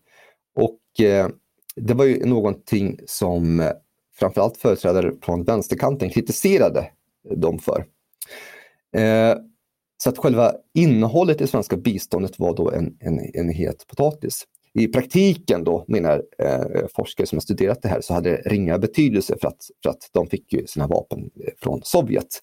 [0.55, 1.27] Och eh,
[1.75, 3.71] det var ju någonting som
[4.15, 6.91] framförallt företrädare från vänsterkanten kritiserade
[7.35, 7.85] dem för.
[8.95, 9.35] Eh,
[10.03, 14.47] så att själva innehållet i svenska biståndet var då en, en, en het potatis.
[14.73, 18.77] I praktiken då, menar eh, forskare som har studerat det här, så hade det ringa
[18.77, 21.29] betydelse för att, för att de fick ju sina vapen
[21.61, 22.39] från Sovjet.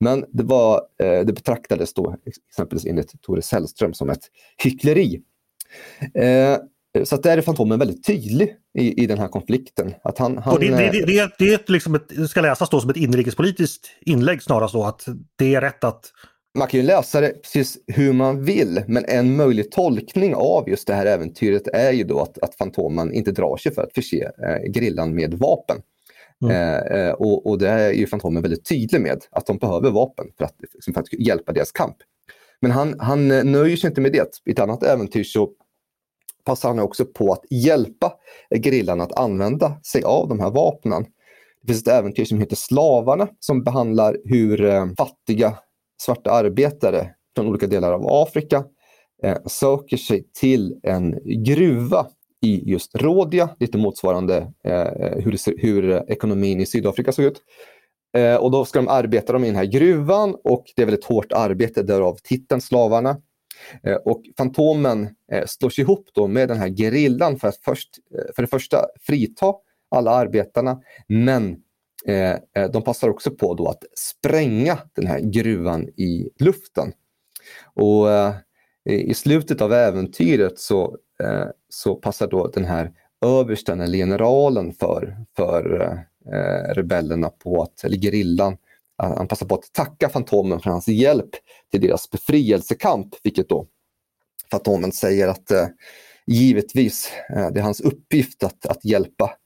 [0.00, 4.30] Men det, var, eh, det betraktades då exempelvis enligt Tore Sällström som ett
[4.62, 5.20] hyckleri.
[6.14, 6.58] Eh,
[6.98, 9.94] Eh, så där är Fantomen väldigt tydlig i, i den här konflikten.
[10.04, 12.96] Att han, han, det, det, det, det, är liksom ett, ska läsas då som ett
[12.96, 15.04] inrikespolitiskt inlägg snarast då, att
[15.38, 16.10] det är rätt att
[16.58, 20.86] man kan ju läsa det precis hur man vill, men en möjlig tolkning av just
[20.86, 24.30] det här äventyret är ju då att, att Fantomen inte drar sig för att förse
[24.46, 25.76] eh, grillan med vapen.
[26.44, 26.56] Mm.
[26.56, 30.26] Eh, eh och, och, det är ju Fantomen väldigt tydlig med, att de behöver vapen
[30.38, 30.54] för att,
[30.94, 31.96] för att hjälpa deras kamp.
[32.60, 34.40] Men han, han nöjer sig inte med det.
[34.46, 35.50] I ett annat äventyr så
[36.44, 38.12] passar han också på att hjälpa
[38.56, 41.04] grillarna att använda sig av de här vapnen.
[41.62, 45.58] Det finns ett äventyr som heter Slavarna som behandlar hur eh, fattiga
[46.02, 48.64] svarta arbetare från olika delar av Afrika
[49.22, 52.06] eh, söker sig till en gruva
[52.40, 57.42] i just Rhodia, lite motsvarande eh, hur, ser, hur, ekonomin i Sydafrika såg ut.
[58.40, 61.32] Och då ska de arbeta de i den här gruvan och det är väldigt hårt
[61.32, 63.16] arbete, därav titeln Slavarna.
[63.82, 68.34] Eh, och Fantomen eh, slås ihop då med den här gerillan för att först, eh,
[68.34, 69.54] för det första frita
[69.90, 71.60] alla arbetarna, men
[72.72, 76.92] de passar också på då att spränga den här gruvan i luften.
[77.74, 78.06] Och
[78.84, 80.96] i slutet av äventyret så,
[81.68, 82.92] så passar då den här
[83.24, 85.98] översten eller generalen för, för
[86.74, 88.56] rebellerna på att, eller gerillan,
[88.96, 91.30] han passar på att tacka Fantomen för hans hjälp
[91.70, 93.66] till deras befrielsekamp, vilket då
[94.50, 95.66] Fantomen säger att eh,
[96.26, 99.36] givetvis eh, det är hans uppgift att, att hjälpa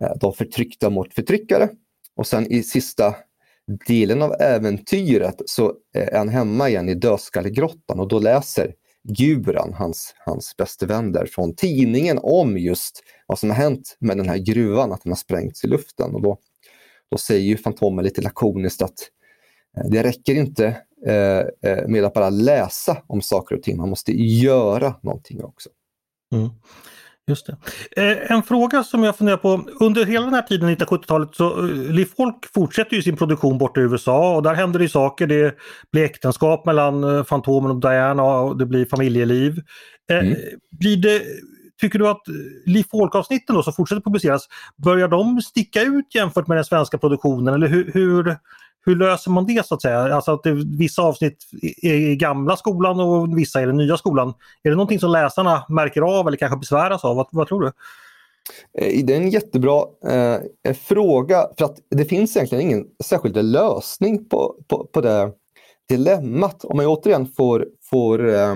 [0.00, 1.68] eh, de förtryckta mot förtryckare.
[2.16, 3.14] Och sen i sista
[3.86, 8.74] delen av äventyret så är han hemma igen i Dödskallegrottan och då läser
[9.08, 14.16] Guran, hans, hans bäste vän där, från tidningen om just vad som har hänt med
[14.16, 16.14] den här gruvan, att den har sprängts i luften.
[16.14, 16.38] Och då
[17.10, 18.98] då säger ju Fantomen lite lakoniskt att
[19.76, 20.66] eh, det räcker inte
[21.06, 25.68] eh, eh, med att bara läsa om saker och ting, man måste göra någonting också.
[26.34, 26.50] Mm.
[27.26, 27.56] Just det.
[28.02, 29.64] Eh, en fråga som jag funderar på.
[29.80, 33.84] Under hela den här tiden, 1970-talet, så Liv Folk fortsätter ju sin produktion borta i
[33.84, 35.26] USA och där händer det saker.
[35.26, 35.54] Det
[35.92, 39.60] blir äktenskap mellan Fantomen och Diana och det blir familjeliv.
[40.10, 40.36] Eh, mm.
[40.70, 41.22] Blir det,
[41.84, 42.34] tycker du att eh,
[42.66, 47.54] Liv Folk-avsnitten som fortsätter publiceras, börjar de sticka ut jämfört med den svenska produktionen?
[47.54, 48.36] Eller hur, hur
[48.86, 50.14] hur löser man det så att säga?
[50.14, 51.36] Alltså att det, vissa avsnitt
[51.82, 54.28] är i gamla skolan och vissa är i den nya skolan.
[54.62, 57.16] Är det någonting som läsarna märker av eller kanske besväras av?
[57.16, 57.66] Vad, vad tror du?
[58.78, 64.28] Eh, det är en jättebra eh, fråga för att det finns egentligen ingen särskild lösning
[64.28, 65.32] på, på, på det
[65.88, 66.64] dilemmat.
[66.64, 68.54] Om jag återigen får, får eh,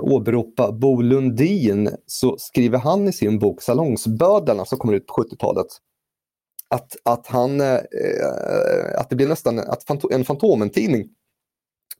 [0.00, 5.66] åberopa Bo Lundin så skriver han i sin bok Salongsbödarna som kommer ut på 70-talet
[6.68, 7.80] att, att, han, eh,
[8.98, 11.08] att det blir nästan, att en Fantomen-tidning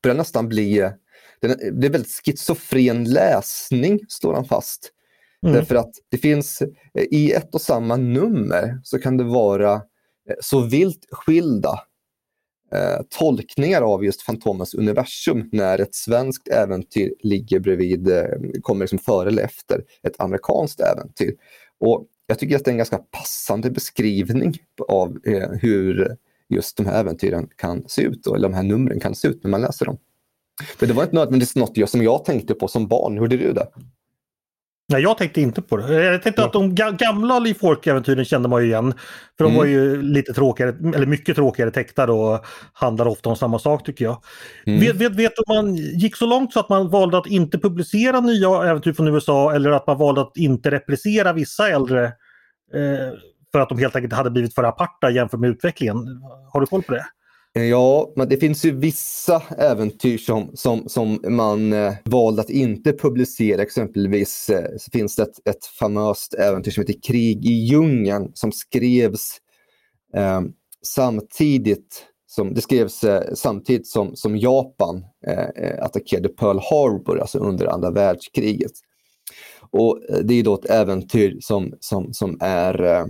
[0.02, 0.90] börjar nästan bli,
[1.40, 4.92] den, det är väldigt schizofren läsning, står han fast.
[5.42, 5.54] Mm.
[5.54, 6.62] Därför att det finns
[7.10, 11.80] i ett och samma nummer så kan det vara eh, så vilt skilda
[12.72, 18.24] eh, tolkningar av just Fantomens universum när ett svenskt äventyr ligger bredvid, eh,
[18.62, 21.34] kommer liksom före eller efter ett amerikanskt äventyr.
[21.80, 26.16] Och jag tycker att det är en ganska passande beskrivning av eh, hur
[26.48, 29.50] just de här äventyren kan se ut, eller de här numren kan se ut när
[29.50, 29.98] man läser dem.
[30.80, 33.12] Men det var inte nödvändigtvis något som jag tänkte på som barn.
[33.12, 33.66] Hur gjorde du det?
[34.88, 36.04] Nej, jag tänkte inte på det.
[36.04, 36.46] Jag tänkte ja.
[36.46, 38.94] att de gamla Leaf Fork-äventyren kände man ju igen.
[39.36, 39.56] För de mm.
[39.56, 44.04] var ju lite tråkigare, eller mycket tråkigare tecknade och handlar ofta om samma sak tycker
[44.04, 44.22] jag.
[44.66, 44.80] Mm.
[44.80, 48.20] Vet, vet, vet om man gick så långt så att man valde att inte publicera
[48.20, 52.04] nya äventyr från USA eller att man valde att inte reprisera vissa äldre
[52.74, 53.12] eh,
[53.52, 55.96] för att de helt enkelt hade blivit för aparta jämfört med utvecklingen?
[56.52, 57.06] Har du koll på det?
[57.56, 62.50] Eh, ja, men det finns ju vissa äventyr som, som, som man eh, valde att
[62.50, 63.62] inte publicera.
[63.62, 68.52] Exempelvis eh, så finns det ett, ett famöst äventyr som heter Krig i djungeln som
[68.52, 69.36] skrevs
[70.14, 70.40] eh,
[70.82, 77.38] samtidigt som, det skrevs eh, samtidigt som, som Japan eh, eh attackerade Pearl Harbor, alltså
[77.38, 78.72] under andra världskriget.
[79.70, 83.06] Och eh, det är då ett äventyr som, som, som är eh,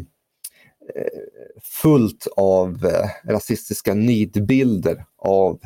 [1.63, 5.61] fullt av eh, rasistiska nidbilder av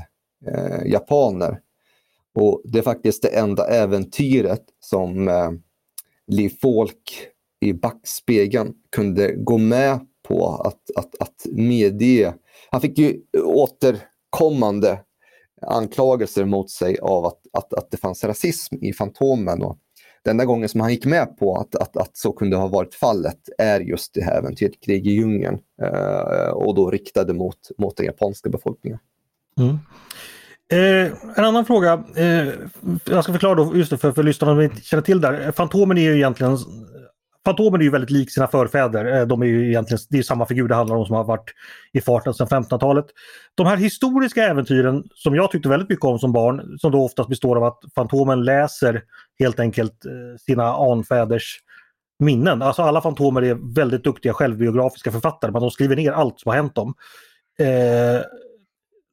[0.46, 1.60] eh, japaner.
[2.34, 5.50] Och det är faktiskt det enda äventyret som eh,
[6.26, 7.26] Liv Falk
[7.60, 12.34] i backspegeln kunde gå med på att, att, att medge.
[12.70, 15.00] Han fick ju återkommande
[15.62, 19.62] anklagelser mot sig av att, att, att det fanns rasism i Fantomen.
[19.62, 19.78] Och
[20.24, 22.94] den enda gången som han gick med på att, att, att så kunde ha varit
[22.94, 27.96] fallet är just det här äventyret Krig i djungeln eh, och då riktade mot, mot
[27.96, 28.98] den japanska befolkningen.
[29.58, 29.78] Mm.
[30.72, 32.48] Eh, en annan fråga, eh,
[33.04, 35.52] jag ska förklara då just det för, för lyssnarna som inte känner till det här.
[35.52, 36.58] Fantomen är ju egentligen
[37.44, 39.20] Fantomen är ju väldigt lik sina förfäder.
[39.20, 41.50] Eh, de är ju egentligen, det är samma figur det handlar om som har varit
[41.92, 43.06] i farten sedan 1500-talet.
[43.54, 47.28] De här historiska äventyren som jag tyckte väldigt mycket om som barn, som då oftast
[47.28, 49.02] består av att Fantomen läser
[49.40, 51.60] helt enkelt eh, sina anfäders
[52.18, 52.62] minnen.
[52.62, 56.56] Alltså alla Fantomer är väldigt duktiga självbiografiska författare, men de skriver ner allt som har
[56.56, 56.94] hänt dem.
[57.58, 58.22] Eh,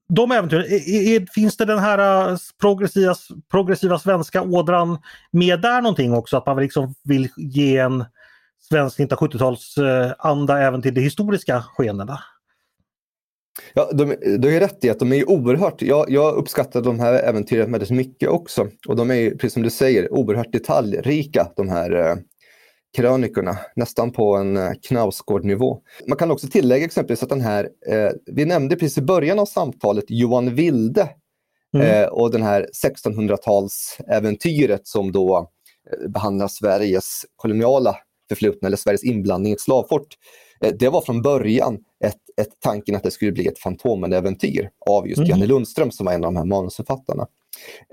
[0.10, 3.16] de äventyren, är, är, finns det den här eh, progressiva,
[3.52, 4.98] progressiva svenska ådran
[5.32, 6.38] med där någonting också?
[6.38, 8.06] Att man liksom vill ge en
[8.70, 12.20] svensk 1970-talsanda eh, även till de historiska skeendena?
[13.74, 17.13] Ja, de, du har rätt i att de är oerhört, jag, jag uppskattar de här
[17.13, 18.67] äventyren väldigt mycket också.
[18.88, 22.15] Och de är, precis som du säger, oerhört detaljrika de här uh,
[22.98, 25.82] krönikorna, nästan på en eh, Knausgård-nivå.
[26.08, 29.46] Man kan också tillägga exempelvis att den här, eh, vi nämnde precis i början av
[29.46, 31.10] samtalet Johan Wilde
[31.76, 31.88] mm.
[31.88, 35.50] eh, och den här 1600-talsäventyret som då
[35.91, 37.96] eh, behandlar Sveriges koloniala
[38.30, 40.08] förflutna eller Sveriges inblandning i ett slavfort.
[40.62, 45.08] Eh, det var från början ett, ett tanken att det skulle bli ett Fantomen-äventyr av
[45.08, 45.30] just mm.
[45.30, 47.28] Janne Lundström som var en av de här manusförfattarna.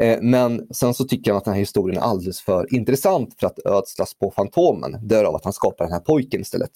[0.00, 3.46] Eh, men sen så tycker han att den här historien är alldeles för intressant för
[3.46, 4.98] att ödslas på Fantomen.
[5.03, 6.70] Därav att han skapar den här pojken istället.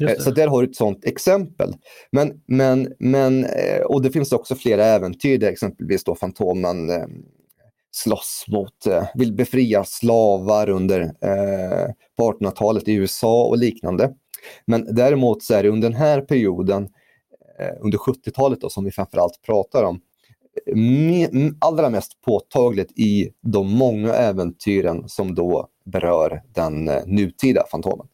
[0.00, 1.74] Eh, så där har du ett sånt exempel.
[2.10, 3.46] Men, men, men,
[3.84, 6.90] och det finns också flera äventyr där exempelvis då Fantomen
[7.96, 14.12] slåss mot, vill befria slavar under eh, på 1800-talet i USA och liknande.
[14.64, 16.88] Men däremot så är det under den här perioden,
[17.60, 20.00] eh, under 70-talet då, som vi framförallt pratar om,
[21.60, 28.06] allra mest påtagligt i de många äventyren som då berör den eh, nutida Fantomen.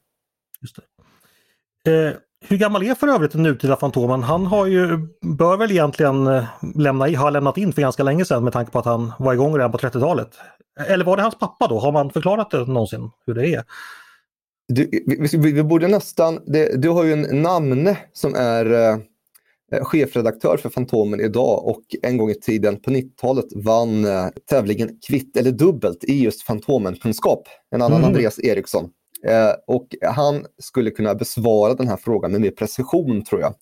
[0.61, 2.19] Just eh,
[2.49, 4.23] hur gammal är för övrigt den nutida Fantomen?
[4.23, 6.45] Han har ju, bör väl egentligen eh,
[6.77, 9.57] lämna, ha lämnat in för ganska länge sedan med tanke på att han var igång
[9.57, 10.31] redan på 30-talet.
[10.89, 11.79] Eller var det hans pappa då?
[11.79, 13.65] Har man förklarat det någonsin hur det är?
[14.69, 18.99] Du, vi, vi, vi, borde nästan, det, du har ju en namne som är eh,
[19.85, 25.37] chefredaktör för Fantomen idag och en gång i tiden på 90-talet vann eh, tävlingen kvitt
[25.37, 27.49] eller dubbelt i just Fantomen-kunskap.
[27.75, 28.09] En annan mm.
[28.09, 28.91] Andreas Eriksson.
[29.27, 33.55] Eh, och han skulle kunna besvara den här frågan med mer precision tror jag.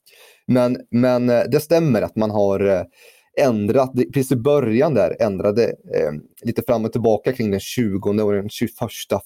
[0.47, 2.83] Men, men eh, det stämmer att man har eh,
[3.41, 8.33] ändrat, precis i början där, ändrade eh, lite fram och tillbaka kring den 20 och
[8.33, 8.71] den 21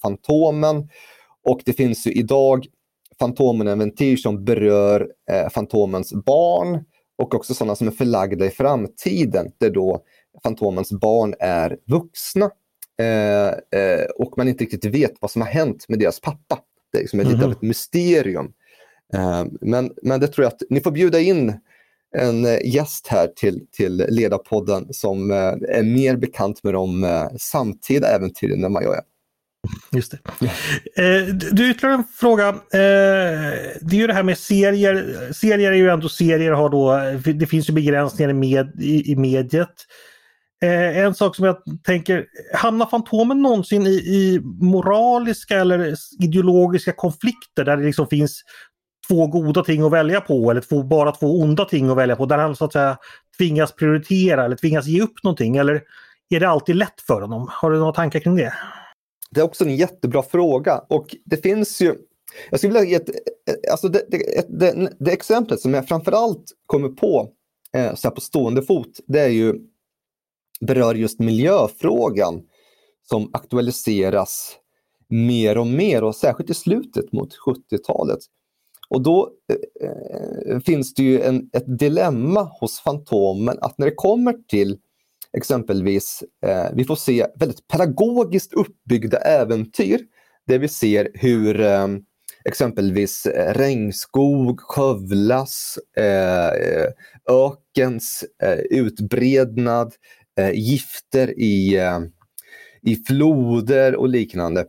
[0.01, 0.89] Fantomen.
[1.45, 2.67] Och det finns ju idag
[3.19, 6.83] Fantomen-äventyr som berör eh, Fantomens barn
[7.17, 10.03] och också sådana som är förlagda i framtiden där då
[10.43, 12.51] Fantomens barn är vuxna
[12.99, 13.47] eh,
[13.81, 16.59] eh, och man inte riktigt vet vad som har hänt med deras pappa.
[16.91, 17.35] Det är liksom mm -hmm.
[17.35, 17.57] lite av mhm.
[17.57, 18.53] ett mysterium.
[19.13, 21.53] Eh, men, men det tror jag att ni får bjuda in
[22.17, 28.07] en eh, gäst här till, till Ledarpodden som eh, är mer bekant med de samtida
[28.07, 29.03] äventyren än vad jag är.
[29.91, 30.47] Just det.
[31.01, 32.47] Eh, du, ytterligare en fråga.
[32.49, 32.55] Eh,
[33.81, 35.33] det är ju det här med serier.
[35.33, 36.99] Serier är ju ändå serier, har då,
[37.33, 39.73] det finns ju begränsningar med, i, i mediet.
[40.63, 47.65] Eh, en sak som jag tänker, hamnar Fantomen någonsin i, i moraliska eller ideologiska konflikter
[47.65, 48.41] där det liksom finns
[49.07, 52.25] två goda ting att välja på eller två, bara två onda ting att välja på.
[52.25, 52.97] Där han så att säga
[53.37, 55.57] tvingas prioritera eller tvingas ge upp någonting.
[55.57, 55.81] Eller
[56.29, 57.47] är det alltid lätt för honom?
[57.51, 58.53] Har du några tankar kring det?
[59.35, 61.95] Det är också en jättebra fråga och det finns ju
[62.49, 63.09] jag skulle vilja ge ett,
[63.71, 67.29] alltså det, det, det, det exemplet som jag framförallt kommer på
[67.73, 69.53] eh, så på stående fot, det är ju
[70.61, 72.43] berör just miljöfrågan
[73.09, 74.55] som aktualiseras
[75.09, 78.19] mer och mer och särskilt i slutet mot 70-talet.
[78.89, 79.31] Och då
[79.81, 84.77] eh, eh, finns det ju en, ett dilemma hos Fantomen att när det kommer till
[85.37, 90.01] exempelvis, eh, vi får se väldigt pedagogiskt uppbyggda äventyr
[90.47, 91.87] där vi ser hur eh,
[92.45, 96.87] exempelvis eh, regnskog skövlas, eh, eh,
[97.29, 99.93] ökens eh, utbrednad,
[100.39, 101.81] eh, gifter i,
[102.81, 104.65] i floder och liknande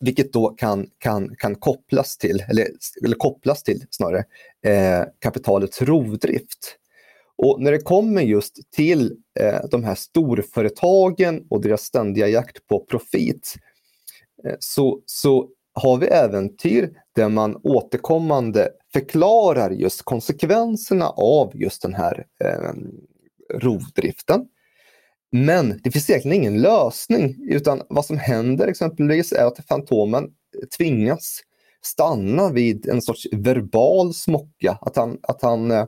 [0.00, 2.68] vilket då kan, kan, kan kopplas till, eller,
[3.04, 4.24] eller kopplas till snarare,
[4.64, 6.76] eh, kapitalets rovdrift.
[7.42, 12.84] Och när det kommer just till eh, de här storföretagen och deras ständiga jakt på
[12.84, 13.54] profit
[14.46, 21.94] eh, så, så har vi äventyr där man återkommande förklarar just konsekvenserna av just den
[21.94, 22.72] här eh,
[23.58, 24.46] rovdriften.
[25.32, 30.30] Men det finns egentligen ingen lösning utan vad som händer exempelvis är att Fantomen
[30.76, 31.40] tvingas
[31.82, 34.78] stanna vid en sorts verbal smocka.
[34.80, 35.86] Att han, att han, eh,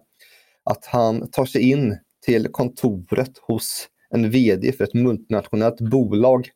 [0.64, 6.48] att han tar sig in till kontoret hos en VD för ett multinationellt bolag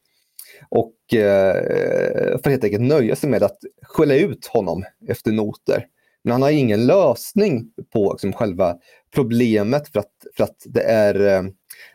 [0.69, 5.87] och eh, får helt enkelt nöja sig med att skälla ut honom efter noter.
[6.25, 8.77] Men han har ingen lösning på liksom, själva
[9.15, 11.43] problemet för att, för att det är, eh,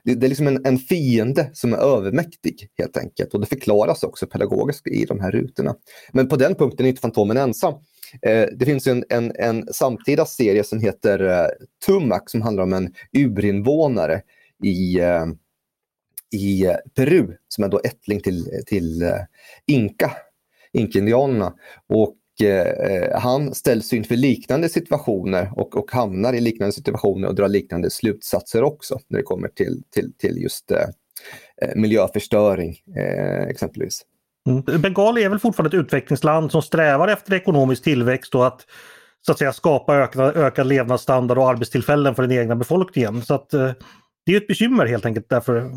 [0.03, 3.33] det, det är liksom en, en, fiende som är övermäktig helt enkelt.
[3.33, 5.75] Och det förklaras också pedagogiskt i de här rutorna.
[6.11, 7.73] Men på den punkten är inte Fantomen ensam.
[8.21, 11.47] Eh, det finns en, en, en, samtida serie som heter eh,
[11.85, 14.21] Tumac Tumak som handlar om en urinvånare
[14.63, 15.25] i, eh,
[16.33, 19.11] i Peru som är då ättling till, till
[19.67, 20.11] Inka,
[20.73, 21.53] Inka-indianerna.
[21.87, 22.17] Och
[23.15, 28.63] han ställs inför liknande situationer och, och hamnar i liknande situationer och drar liknande slutsatser
[28.63, 30.87] också när det kommer till, till, till just eh
[31.75, 34.05] miljöförstöring eh, exempelvis.
[34.49, 34.81] Mm.
[34.81, 38.65] Bengali är väl fortfarande ett utvecklingsland som strävar efter ekonomisk tillväxt och att
[39.25, 43.21] så att säga skapa ökad, ökad levnadsstandard och arbetstillfällen för den egna befolkningen.
[43.21, 43.71] Så att eh,
[44.25, 45.71] det är ett bekymmer helt enkelt därför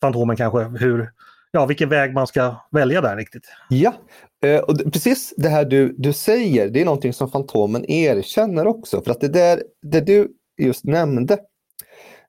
[0.00, 1.10] Fantomen kanske hur,
[1.50, 3.48] ja, vilken väg man ska välja där riktigt.
[3.68, 3.94] Ja,
[4.44, 9.02] eh, och precis det här du, du säger, det är någonting som Fantomen erkänner också.
[9.02, 10.28] För att det där det du
[10.62, 11.38] just nämnde,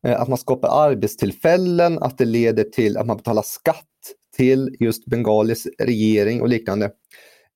[0.08, 3.86] eh, att man skapar arbetstillfällen, att det leder till att man betalar skatt
[4.36, 6.86] till just Bengalis regering och liknande.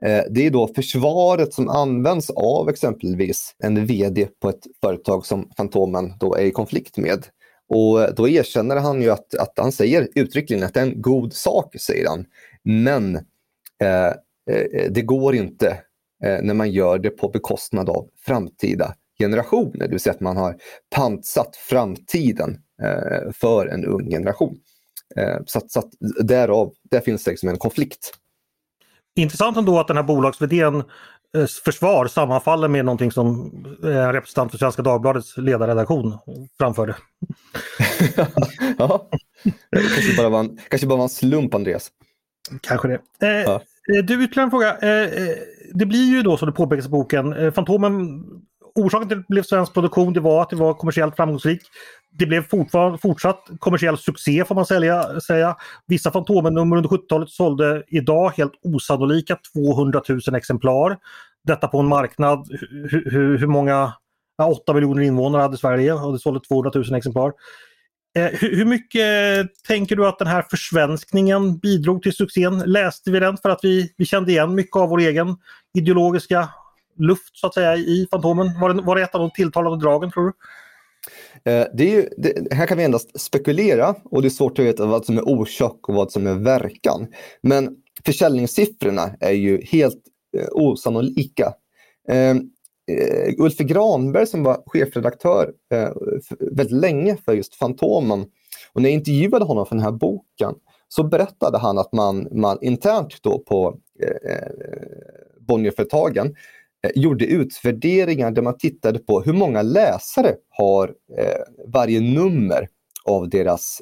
[0.06, 5.50] Eh, det är då försvaret som används av exempelvis en VD på ett företag som
[5.58, 7.26] Fantomen då är i konflikt med.
[7.70, 11.34] Och då erkänner han ju att, att han säger uttryckligen att det är en god
[11.34, 12.26] sak, säger han.
[12.64, 13.16] Men
[13.82, 14.08] eh,
[14.52, 15.68] eh det går inte
[16.26, 19.80] eh, när man gör det på bekostnad av framtida generationer.
[19.80, 20.56] Det vill säga att man har
[20.96, 24.58] pantsatt framtiden eh, för en ung generation.
[25.16, 25.90] Eh, så, att, så att
[26.28, 28.14] därav, där finns det liksom en konflikt.
[29.16, 30.42] Intressant ändå att den här bolags
[31.38, 33.52] Eh, försvar sammanfaller med någonting som
[33.84, 36.18] en representant för Svenska Dagbladets ledarredaktion
[36.58, 36.96] framförde.
[38.78, 39.10] ja,
[39.72, 41.92] kanske bara, var en, kanske bara var en slump Andreas.
[42.62, 43.28] Kanske det.
[43.28, 43.62] Eh, ja.
[43.96, 44.78] Eh, du, ytterligare en fråga.
[44.78, 45.36] Eh,
[45.74, 48.24] det blir ju då som det påpekas i boken, eh, Fantomen
[48.76, 51.68] Orsaken till att det blev svensk produktion det var att det var kommersiellt framgångsrikt.
[52.12, 55.20] Det blev fortfarande fortsatt kommersiell succé får man säga.
[55.20, 55.56] säga.
[55.88, 60.98] Vissa Fantomen-nummer under 70-talet sålde idag helt osannolika 200 000 exemplar.
[61.44, 63.94] Detta på en marknad, hur, hur, hur många,
[64.38, 67.34] ja, 8 miljoner invånare hade Sverige och det sålde 200 000 exemplar.
[68.16, 72.60] Eh, hur, hur, mycket tänker du att den här försvenskningen bidrog till succén?
[72.66, 75.38] Läste vi den för att vi, vi kände igen mycket av vår egen
[75.78, 76.50] ideologiska
[76.98, 78.60] luft så att säga i Fantomen?
[78.60, 80.34] Var det, var det ett av de tilltalande dragen tror du?
[81.46, 84.66] Eh, det är ju, det, här kan vi endast spekulera och det är svårt att
[84.66, 87.08] veta vad som är orsak och vad som är verkan.
[87.42, 87.76] Men
[88.06, 90.02] försäljningssiffrorna är ju helt
[90.38, 91.54] eh, osannolika.
[92.10, 92.38] Ehm,
[92.92, 95.92] eh, Ulf Granberg som var chefredaktör eh,
[96.40, 98.26] väldigt länge för just Fantomen
[98.74, 100.54] och när jag intervjuade honom för den här boken
[100.88, 104.48] så berättade han att man, man internt då på eh, eh
[105.40, 106.36] Bonnierföretagen
[106.96, 110.94] gjorde utvärderingar där man tittade på hur många läsare har
[111.68, 112.68] varje nummer
[113.06, 113.82] av deras,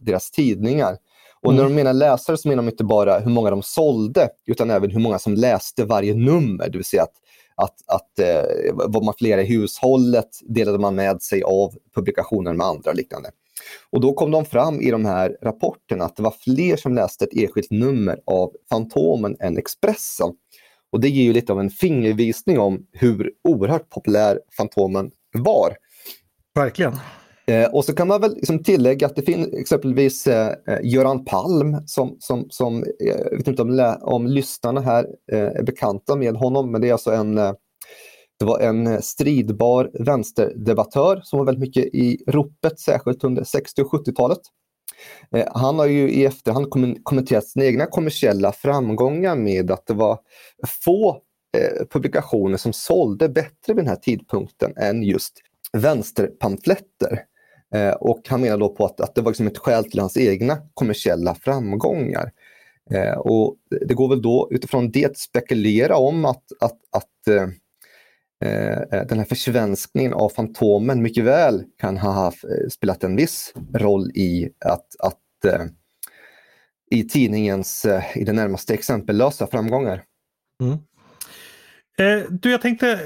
[0.00, 0.96] deras tidningar.
[1.42, 1.76] Och när de mm.
[1.76, 5.18] menar läsare så menar de inte bara hur många de sålde utan även hur många
[5.18, 6.68] som läste varje nummer.
[6.68, 7.22] Det vill säga att
[7.54, 12.66] att, att eh, var man flera i hushållet delade man med sig av publikationer med
[12.66, 13.30] andra och liknande.
[13.90, 17.24] Och då kom de fram i de här rapporterna att det var fler som läste
[17.24, 20.32] ett enskilt nummer av Fantomen än Expressen.
[20.92, 25.76] Och det ger ju lite av en fingervisning om hur oerhört populär Fantomen var.
[26.54, 26.92] Verkligen.
[27.46, 31.24] Eh, och så kan man väl liksom tillägga att det finns exempelvis eh, eh, Göran
[31.24, 32.88] Palm som, som, som eh,
[33.30, 36.92] jag vet inte om, om lyssnarna här eh, är bekanta med honom, men det är
[36.92, 37.34] alltså en
[38.38, 43.92] det var en stridbar vänsterdebattör som var väldigt mycket i ropet, särskilt under 60 och
[43.92, 44.38] 70-talet.
[45.36, 46.70] Eh, han har ju i efterhand
[47.02, 50.18] kommenterat sina egna kommersiella framgångar med att det var
[50.84, 51.10] få
[51.56, 55.32] eh, publikationer som sålde bättre vid den här tidpunkten än just
[55.72, 57.20] vänsterpamfletter.
[57.74, 60.16] Eh, och han menar då på att, att det var liksom ett skäl till hans
[60.16, 62.30] egna kommersiella framgångar.
[63.18, 63.56] Och
[63.88, 67.50] det går väl då utifrån det spekulera om att, att, att
[68.42, 73.16] Eh, eh, den här försvenskningen av Fantomen mycket väl kan ha haft, eh, spelat en
[73.16, 75.18] viss roll i att, att
[76.90, 80.02] i tidningens i det närmaste exempellösa framgångar.
[80.60, 80.78] Mm.
[82.30, 82.98] du, jag tänkte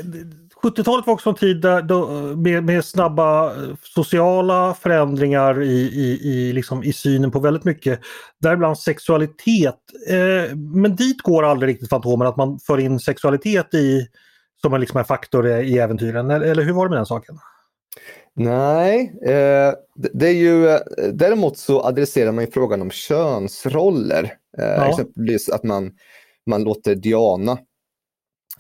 [0.63, 6.53] 70-talet var också en tid där, då, med, med, snabba sociala förändringar i, i, i,
[6.53, 8.01] liksom, i synen på väldigt mycket.
[8.41, 9.79] Däribland sexualitet.
[10.09, 14.09] Eh, men dit går aldrig riktigt Fantomen, att man för in sexualitet i,
[14.61, 16.31] som liksom en faktor i äventyren.
[16.31, 17.39] Eller, hur var det med den saken?
[18.35, 20.81] Nej, eh, det är ju, eh,
[21.13, 24.25] däremot så adresserar man frågan om könsroller.
[24.59, 24.89] Eh, ja.
[24.89, 25.93] Exempelvis att man,
[26.47, 27.59] man låter Diana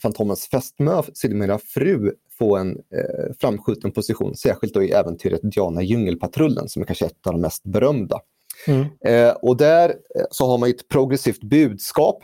[0.02, 6.68] Fantomens fästmö, sedermera fru, få en eh, framskjuten position, särskilt då i äventyret Diana Djungelpatrullen
[6.68, 8.20] som är kanske ett av de mest berömda.
[8.66, 8.86] Mm.
[9.06, 12.22] Eh, och där eh, så har man ett progressivt budskap.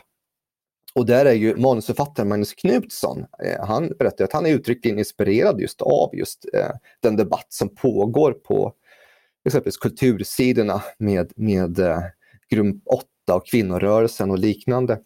[0.95, 5.61] Och där är ju manusförfattaren Magnus Knutsson, eh, han berättar att han är uttryckligen inspirerad
[5.61, 8.73] just av just eh, den debatt som pågår på
[9.45, 11.99] exempelvis kultursidorna med, med eh,
[12.85, 14.99] 8 och kvinnorörelsen och liknande.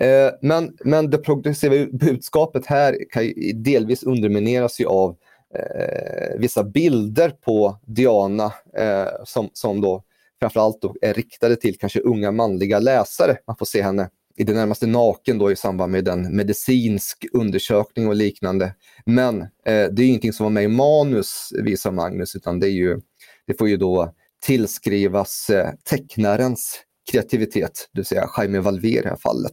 [0.00, 5.16] Eh, men, men det progressiva budskapet här kan delvis undermineras av
[5.54, 10.02] eh, vissa bilder på Diana eh, som, som då
[10.40, 13.36] framförallt då är riktade till kanske unga manliga läsare.
[13.46, 14.10] Man får se henne
[14.40, 18.74] i det närmaste naken då i samband med en medicinsk undersökning och liknande.
[19.06, 22.72] Men eh, det är ingenting som var med i manus, visar Magnus, utan det, är
[22.72, 23.00] ju,
[23.46, 26.80] det får ju då tillskrivas eh, tecknarens
[27.10, 29.52] kreativitet, det vill säga Jaime Valver i det här fallet.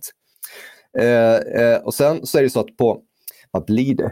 [1.00, 3.02] Eh, eh, och sen så är det så att på,
[3.52, 4.12] vad blir det,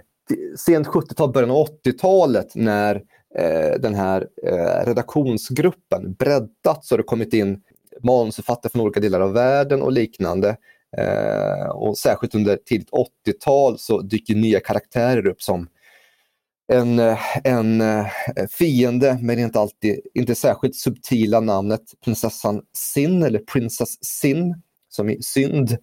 [0.58, 2.96] sent 70-tal, början av 80-talet när
[3.40, 7.62] eh, den här eh, redaktionsgruppen breddats, så har det kommit in
[8.06, 10.58] manusförfattare från olika delar av världen och liknande.
[10.98, 12.90] Eh, och särskilt under tidigt
[13.26, 15.68] 80-tal så dyker nya karaktärer upp som
[16.74, 18.06] en, eh, en eh,
[18.50, 25.22] fiende med inte alltid, inte särskilt subtila namnet prinsessan Sin eller Princess Sin, som i
[25.22, 25.78] synd,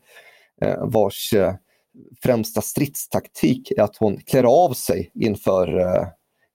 [0.62, 1.54] eh, vars eh,
[2.22, 6.06] främsta stridstaktik är att hon klär av sig inför, eh,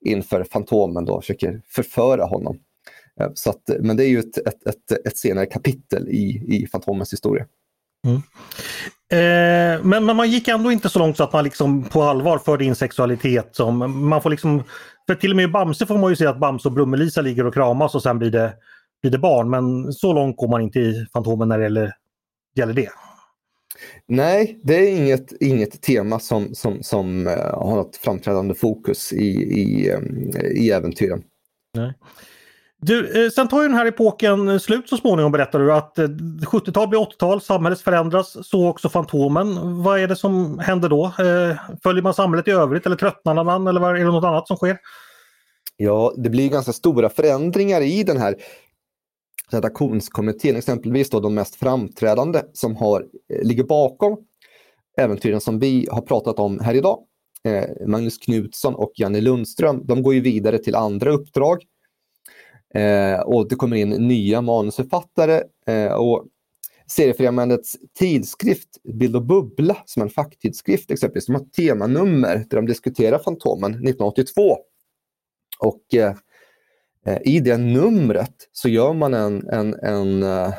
[0.04, 2.58] inför Fantomen och försöker förföra honom.
[3.34, 7.12] Så att, men det är ju ett, ett, ett, ett senare kapitel i, i Fantomens
[7.12, 7.46] historia.
[8.06, 8.22] Mm.
[9.12, 12.38] Eh, men, men, man gick ändå inte så långt så att man liksom på allvar
[12.38, 13.48] förde in sexualitet.
[13.52, 14.62] Som, man får liksom,
[15.06, 17.46] för till och med i Bamse får man ju se att Bamse och Brummelisa ligger
[17.46, 18.54] och kramas och sen blir det,
[19.02, 19.50] blir det barn.
[19.50, 21.92] Men så långt går man inte i Fantomen när det gäller,
[22.56, 22.88] gäller det.
[24.06, 29.26] Nej, det är inget, inget tema som, som, som uh, har något framträdande fokus i,
[29.60, 31.22] i, um, i äventyren.
[31.74, 31.92] Nej.
[32.80, 35.98] Du, eh, sen tar ju den här epoken eh, slut så småningom berättar du att
[35.98, 39.82] eh, 70-tal blir 80-tal, samhället förändras, så också Fantomen.
[39.82, 41.04] Vad är det som händer då?
[41.04, 44.56] Eh, följer man samhället i övrigt eller tröttnar man eller är det något annat som
[44.56, 44.78] sker?
[45.76, 48.36] Ja, det blir ganska stora förändringar i den här
[49.50, 53.00] redaktionskommittén, exempelvis då de mest framträdande som har,
[53.32, 54.16] eh, ligger bakom
[54.98, 56.98] äventyren som vi har pratat om här idag.
[57.44, 61.62] Eh, Magnus Knutsson och Janne Lundström, de går ju vidare till andra uppdrag.
[62.74, 66.26] Eh, och det kommer in nya manusförfattare eh, och
[66.86, 72.56] Seriefrämjandets tidskrift Bild och Bubbla, som är en facktidskrift exempelvis, de har ett temanummer där
[72.56, 74.58] de diskuterar Fantomen 1982.
[75.58, 76.14] Och eh,
[77.06, 80.54] eh, i det numret så gör man en, en, en uh,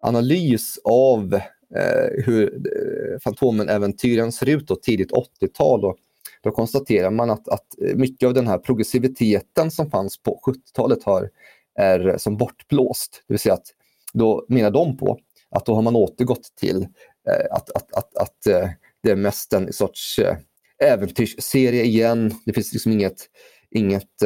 [0.00, 5.84] analys av uh, hur uh, Fantomen-äventyren ser ut då, tidigt 80-tal.
[5.84, 5.96] Och
[6.42, 11.30] då konstaterar man att, att mycket av den här progressiviteten som fanns på 70-talet har,
[11.78, 13.24] är som bortblåst.
[13.26, 13.66] Det vill säga att
[14.12, 15.18] då menar de på
[15.50, 16.82] att då har man återgått till
[17.28, 18.68] eh, att, att, att, att eh,
[19.02, 20.36] det är mest en sorts eh,
[20.92, 22.34] äventyrsserie igen.
[22.44, 23.28] Det finns liksom inget
[23.70, 24.22] inget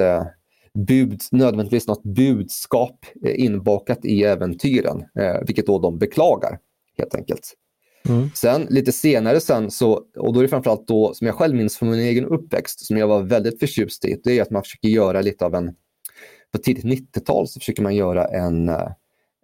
[0.74, 5.04] bud, nödvändigtvis något budskap inbakat i äventyren,
[5.46, 6.58] vilket då de beklagar
[6.98, 7.54] helt enkelt.
[8.08, 8.30] Mm.
[8.34, 11.76] Sen lite senare sen, så, och då är det framförallt då som jag själv minns
[11.76, 14.88] från min egen uppväxt, som jag var väldigt förtjust i, det är att man försöker
[14.88, 15.74] göra lite av en,
[16.52, 18.70] på tidigt 90-tal så försöker man göra en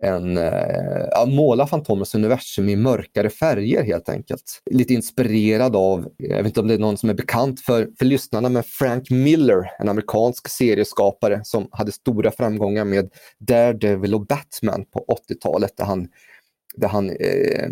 [0.02, 4.62] en, eh, ja, måla Fantomens universum i mörkare färger helt enkelt.
[4.70, 8.04] Lite inspirerad av, jag vet inte om det är någon som är bekant för, för
[8.04, 14.84] lyssnarna, men Frank Miller, en amerikansk serieskapare som hade stora framgångar med Daredevil och Batman
[14.84, 16.08] på 80-talet där han,
[16.76, 17.68] där han eh,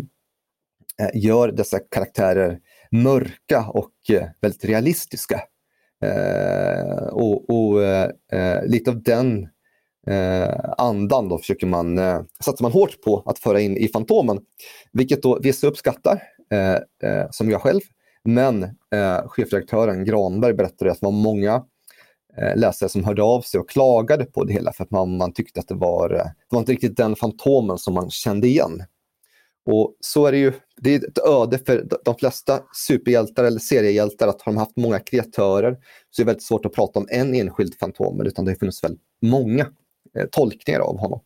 [1.01, 2.59] Eh, gör dessa karaktärer
[2.91, 5.41] mörka och eh, väldigt realistiska.
[6.03, 9.47] Eh, och, och eh, eh, lite av den
[10.07, 14.39] eh, andan då försöker man, eh, satsar man hårt på att föra in i Fantomen.
[14.93, 17.81] Vilket då vissa uppskattar, eh, eh, som jag själv.
[18.23, 21.63] Men eh, chefredaktören Granberg berättade att det var många
[22.37, 25.33] eh, läsare som hörde av sig och klagade på det hela för att man, man
[25.33, 28.83] tyckte att det var, eh, det var inte riktigt den Fantomen som man kände igen.
[29.65, 34.27] Och så är det ju, det är ett öde för de flesta superhjältar eller seriehjältar
[34.27, 35.77] att har de haft många kreatörer
[36.09, 38.83] så är det väldigt svårt att prata om en enskild Fantomen utan det har funnits
[38.83, 39.67] väldigt många
[40.17, 41.19] Eh, tolkningar av honom.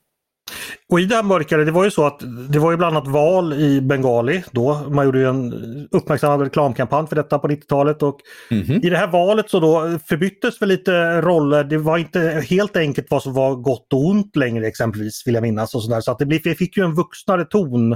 [0.89, 2.19] Och i det här mörkare, det var ju så att
[2.49, 4.89] det var ju bland annat val i Bengali då.
[4.89, 5.53] Man gjorde ju en
[5.91, 8.19] uppmärksammad reklamkampanj för detta på 90-talet och
[8.51, 8.85] mm -hmm.
[8.85, 11.63] i det här valet så då förbyttes väl lite roller.
[11.63, 12.19] Det var inte
[12.49, 15.75] helt enkelt vad som var gott och ont längre exempelvis vill jag minnas.
[15.75, 16.01] Och så där.
[16.01, 17.95] så att det fick ju en vuxnare ton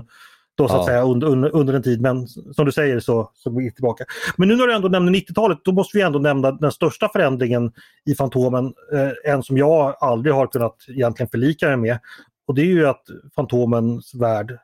[0.59, 2.01] då, så att säga, under, under, under, en tid.
[2.01, 4.05] Men som du säger så, så går vi tillbaka.
[4.37, 7.71] Men nu när du ändå nämner 90-talet, då måste vi ändå nämna den största förändringen
[8.05, 8.65] i Fantomen.
[8.65, 11.99] Eh, en som jag aldrig har kunnat egentligen förlika mig med.
[12.47, 13.03] Och det är ju att
[13.35, 14.59] Fantomens värld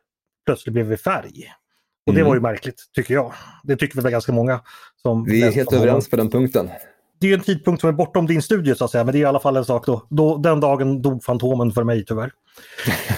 [0.45, 1.43] plötsligt blev i färg.
[2.05, 2.27] Och det mm.
[2.27, 3.33] var ju märkligt, tycker jag.
[3.63, 4.61] Det tycker väl ganska många.
[5.01, 6.69] Som vi är helt överens på den punkten
[7.27, 9.21] det är en tidpunkt som är bortom din studie så att säga, men det är
[9.21, 10.07] i alla fall en sak då.
[10.09, 12.31] då den dagen dog Fantomen för mig tyvärr.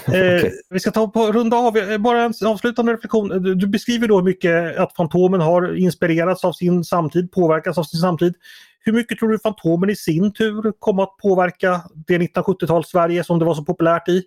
[0.07, 0.37] okay.
[0.45, 3.43] eh, vi ska ta på runda av, eh, bara en avslutande reflektion.
[3.43, 7.99] Du, du, beskriver då mycket att Fantomen har inspirerats av sin samtid, påverkats av sin
[7.99, 8.33] samtid.
[8.79, 13.39] Hur mycket tror du Fantomen i sin tur kom att påverka det 1970-tals Sverige som
[13.39, 14.23] det var så populärt i?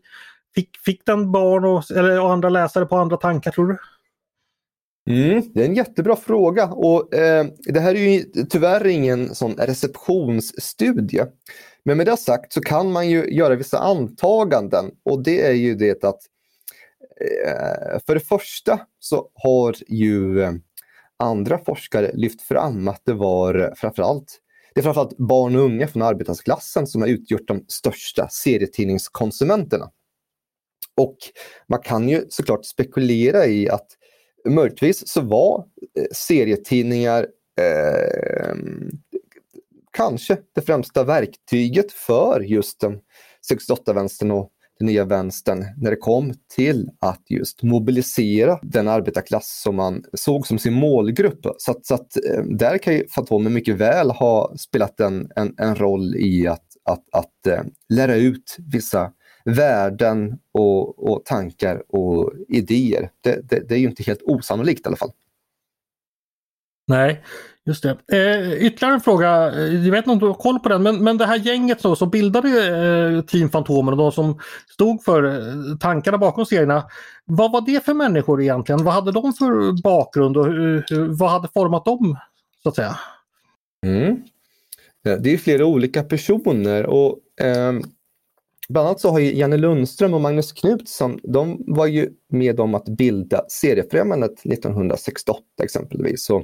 [0.54, 3.78] Fick, fick den barn och, eller, och andra läsare på andra tankar tror du?
[5.06, 9.54] Mm, det är en jättebra fråga och eh, det här är ju tyvärr ingen sån
[9.56, 11.26] receptionsstudie.
[11.84, 15.74] Men med det sagt så kan man ju göra vissa antaganden och det är ju
[15.74, 16.20] det att
[17.46, 20.52] eh, för det första så har ju eh,
[21.18, 24.40] andra forskare lyft fram att det var framförallt
[24.74, 29.90] det är framförallt barn och unga från arbetarklassen som har utgjort de största serietidningskonsumenterna.
[30.96, 31.16] Och
[31.68, 33.86] man kan ju såklart spekulera i att
[34.48, 35.64] möjligtvis så var
[35.96, 37.26] eh, serietidningar
[37.60, 38.54] eh,
[39.92, 42.98] kanske det främsta verktyget för just den
[43.52, 49.76] 68-vänstern och den nya vänstern när det kom till att just mobilisera den arbetarklass som
[49.76, 51.46] man såg som sin målgrupp.
[51.58, 55.54] Så att, så att eh, där kan ju Fantomen mycket väl ha spelat en, en,
[55.58, 59.12] en roll i att, att, att eh, lära ut vissa
[59.44, 63.10] värden och, och tankar och idéer.
[63.20, 65.12] Det, det, det, är ju inte helt osannolikt i alla fall.
[66.86, 67.22] Nej,
[67.66, 67.90] Just det.
[68.12, 71.04] Eh, ytterligare en fråga, eh, jag vet inte om du har koll på den, men,
[71.04, 74.38] men det här gänget då, som bildade eh, Team Fantomen och de som
[74.68, 76.84] stod för eh, tankarna bakom serierna.
[77.24, 78.84] Vad var det för människor egentligen?
[78.84, 82.16] Vad hade de för bakgrund och hur, hur, vad hade format dem?
[82.62, 82.96] så att säga?
[83.86, 84.22] Mm.
[85.02, 87.72] Det är flera olika personer och eh,
[88.70, 92.74] bland annat så har ju Janne Lundström och Magnus Knutsson, de var ju med om
[92.74, 96.24] att bilda Seriefrämjandet 1968 exempelvis.
[96.24, 96.42] Så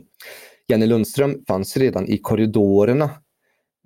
[0.68, 3.10] Janne Lundström fanns redan i korridorerna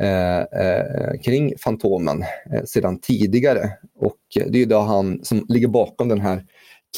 [0.00, 3.70] eh, eh, kring Fantomen eh, sedan tidigare.
[3.94, 6.46] Och det är då han som ligger bakom den här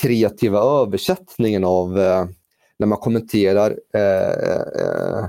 [0.02, 2.24] kreativa översättningen av eh,
[2.78, 4.30] när man kommenterar eh,
[4.82, 5.24] eh,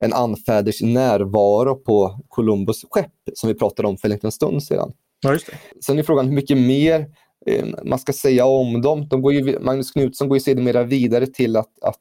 [0.00, 4.92] en anfäders närvaro på Columbus skepp som vi pratade om för en liten stund sedan.
[5.24, 5.56] Ja, just det.
[5.86, 7.06] Sen är frågan hur mycket mer
[7.46, 9.08] eh, man ska säga om dem.
[9.08, 12.00] De går ju, Magnus Knutsson går ju sedermera vidare till att, att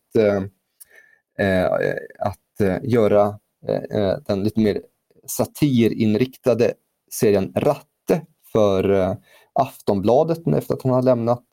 [1.39, 4.81] Eh, eh att eh, göra eh, eh, den lite mer
[5.27, 6.73] satirinriktade
[7.11, 8.21] serien Ratte
[8.51, 9.17] för
[9.53, 11.45] Aftonbladet efter att hon har lämnat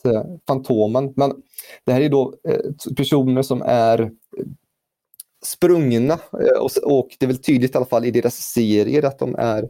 [0.47, 1.13] Fantomen.
[1.17, 1.43] Men
[1.85, 2.35] det här är då
[2.97, 4.11] personer som är
[5.45, 6.19] sprungna
[6.85, 9.69] och, det är väl tydligt i alla fall i deras serier att de är,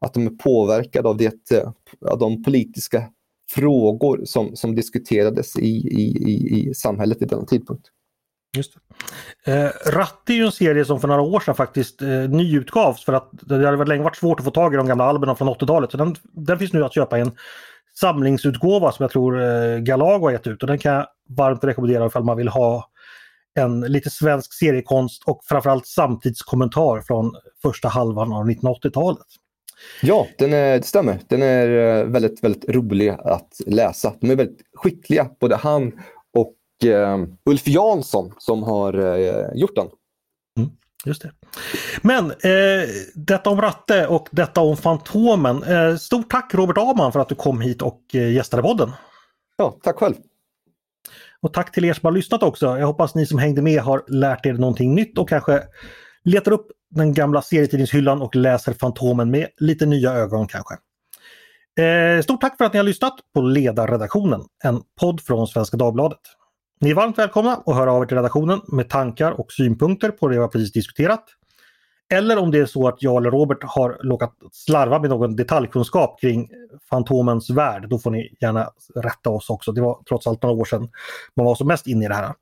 [0.00, 1.52] att de är påverkade av, det,
[2.10, 3.04] av de politiska
[3.50, 7.86] frågor som, som diskuterades i, i, i samhället vid denna tidpunkt.
[8.56, 8.76] Just
[9.44, 9.52] det.
[9.52, 13.12] Eh, Ratti är ju en serie som för några år sedan faktiskt eh, nyutgavs för
[13.12, 15.90] att det hade länge varit svårt att få tag i de gamla albumen från 80-talet.
[15.90, 17.32] Så den, den finns nu att köpa i en
[18.00, 22.06] samlingsutgåva som jag tror eh, Galago har gett ut och den kan jag varmt rekommendera
[22.06, 22.90] ifall man vill ha
[23.54, 27.32] en lite svensk seriekonst och framförallt samtidskommentar från
[27.62, 29.26] första halvan av 1980-talet.
[30.02, 31.18] Ja, den är, det stämmer.
[31.28, 34.14] Den är eh, väldigt, väldigt rolig att läsa.
[34.20, 35.92] De är väldigt skickliga, både han
[36.84, 39.86] eh, Ulf Jansson som har eh, gjort den.
[40.58, 40.70] Mm,
[41.04, 41.32] just det.
[42.02, 45.62] Men eh, detta om Ratte och detta om Fantomen.
[45.62, 48.90] Eh, stort tack Robert Aman för att du kom hit och eh, gästade podden.
[49.56, 50.14] Ja, tack själv.
[51.42, 52.66] Och tack till er som har lyssnat också.
[52.78, 55.62] Jag hoppas ni som hängde med har lärt er någonting nytt och kanske
[56.24, 60.74] letar upp den gamla serietidningshyllan och läser Fantomen med lite nya ögon kanske.
[61.84, 66.18] Eh, stort tack för att ni har lyssnat på Ledarredaktionen, en podd från Svenska Dagbladet.
[66.80, 70.28] Ni är varmt välkomna att höra av er till redaktionen med tankar och synpunkter på
[70.28, 71.24] det vi har precis diskuterat.
[72.12, 76.20] Eller om det är så att jag eller Robert har råkat slarva med någon detaljkunskap
[76.20, 76.48] kring
[76.90, 79.72] Fantomens värld, då får ni gärna rätta oss också.
[79.72, 80.88] Det var trots allt några år sedan
[81.36, 82.34] man var som mest inne i det här.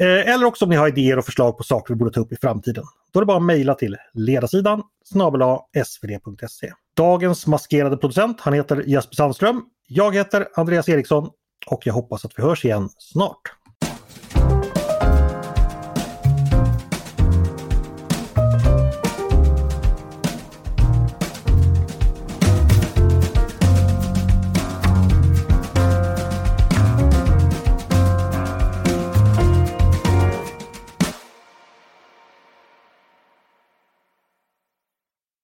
[0.00, 2.32] Eh, eller också om ni har idéer och förslag på saker vi borde ta upp
[2.32, 2.84] i framtiden.
[3.12, 5.42] Då är det bara att mejla till ledarsidan snabel
[5.84, 6.72] svd.se.
[6.96, 9.62] Dagens maskerade producent, han heter Jesper Sandström.
[9.88, 11.30] Jag heter Andreas Eriksson
[11.66, 13.59] och jag hoppas att vi hörs igen snart.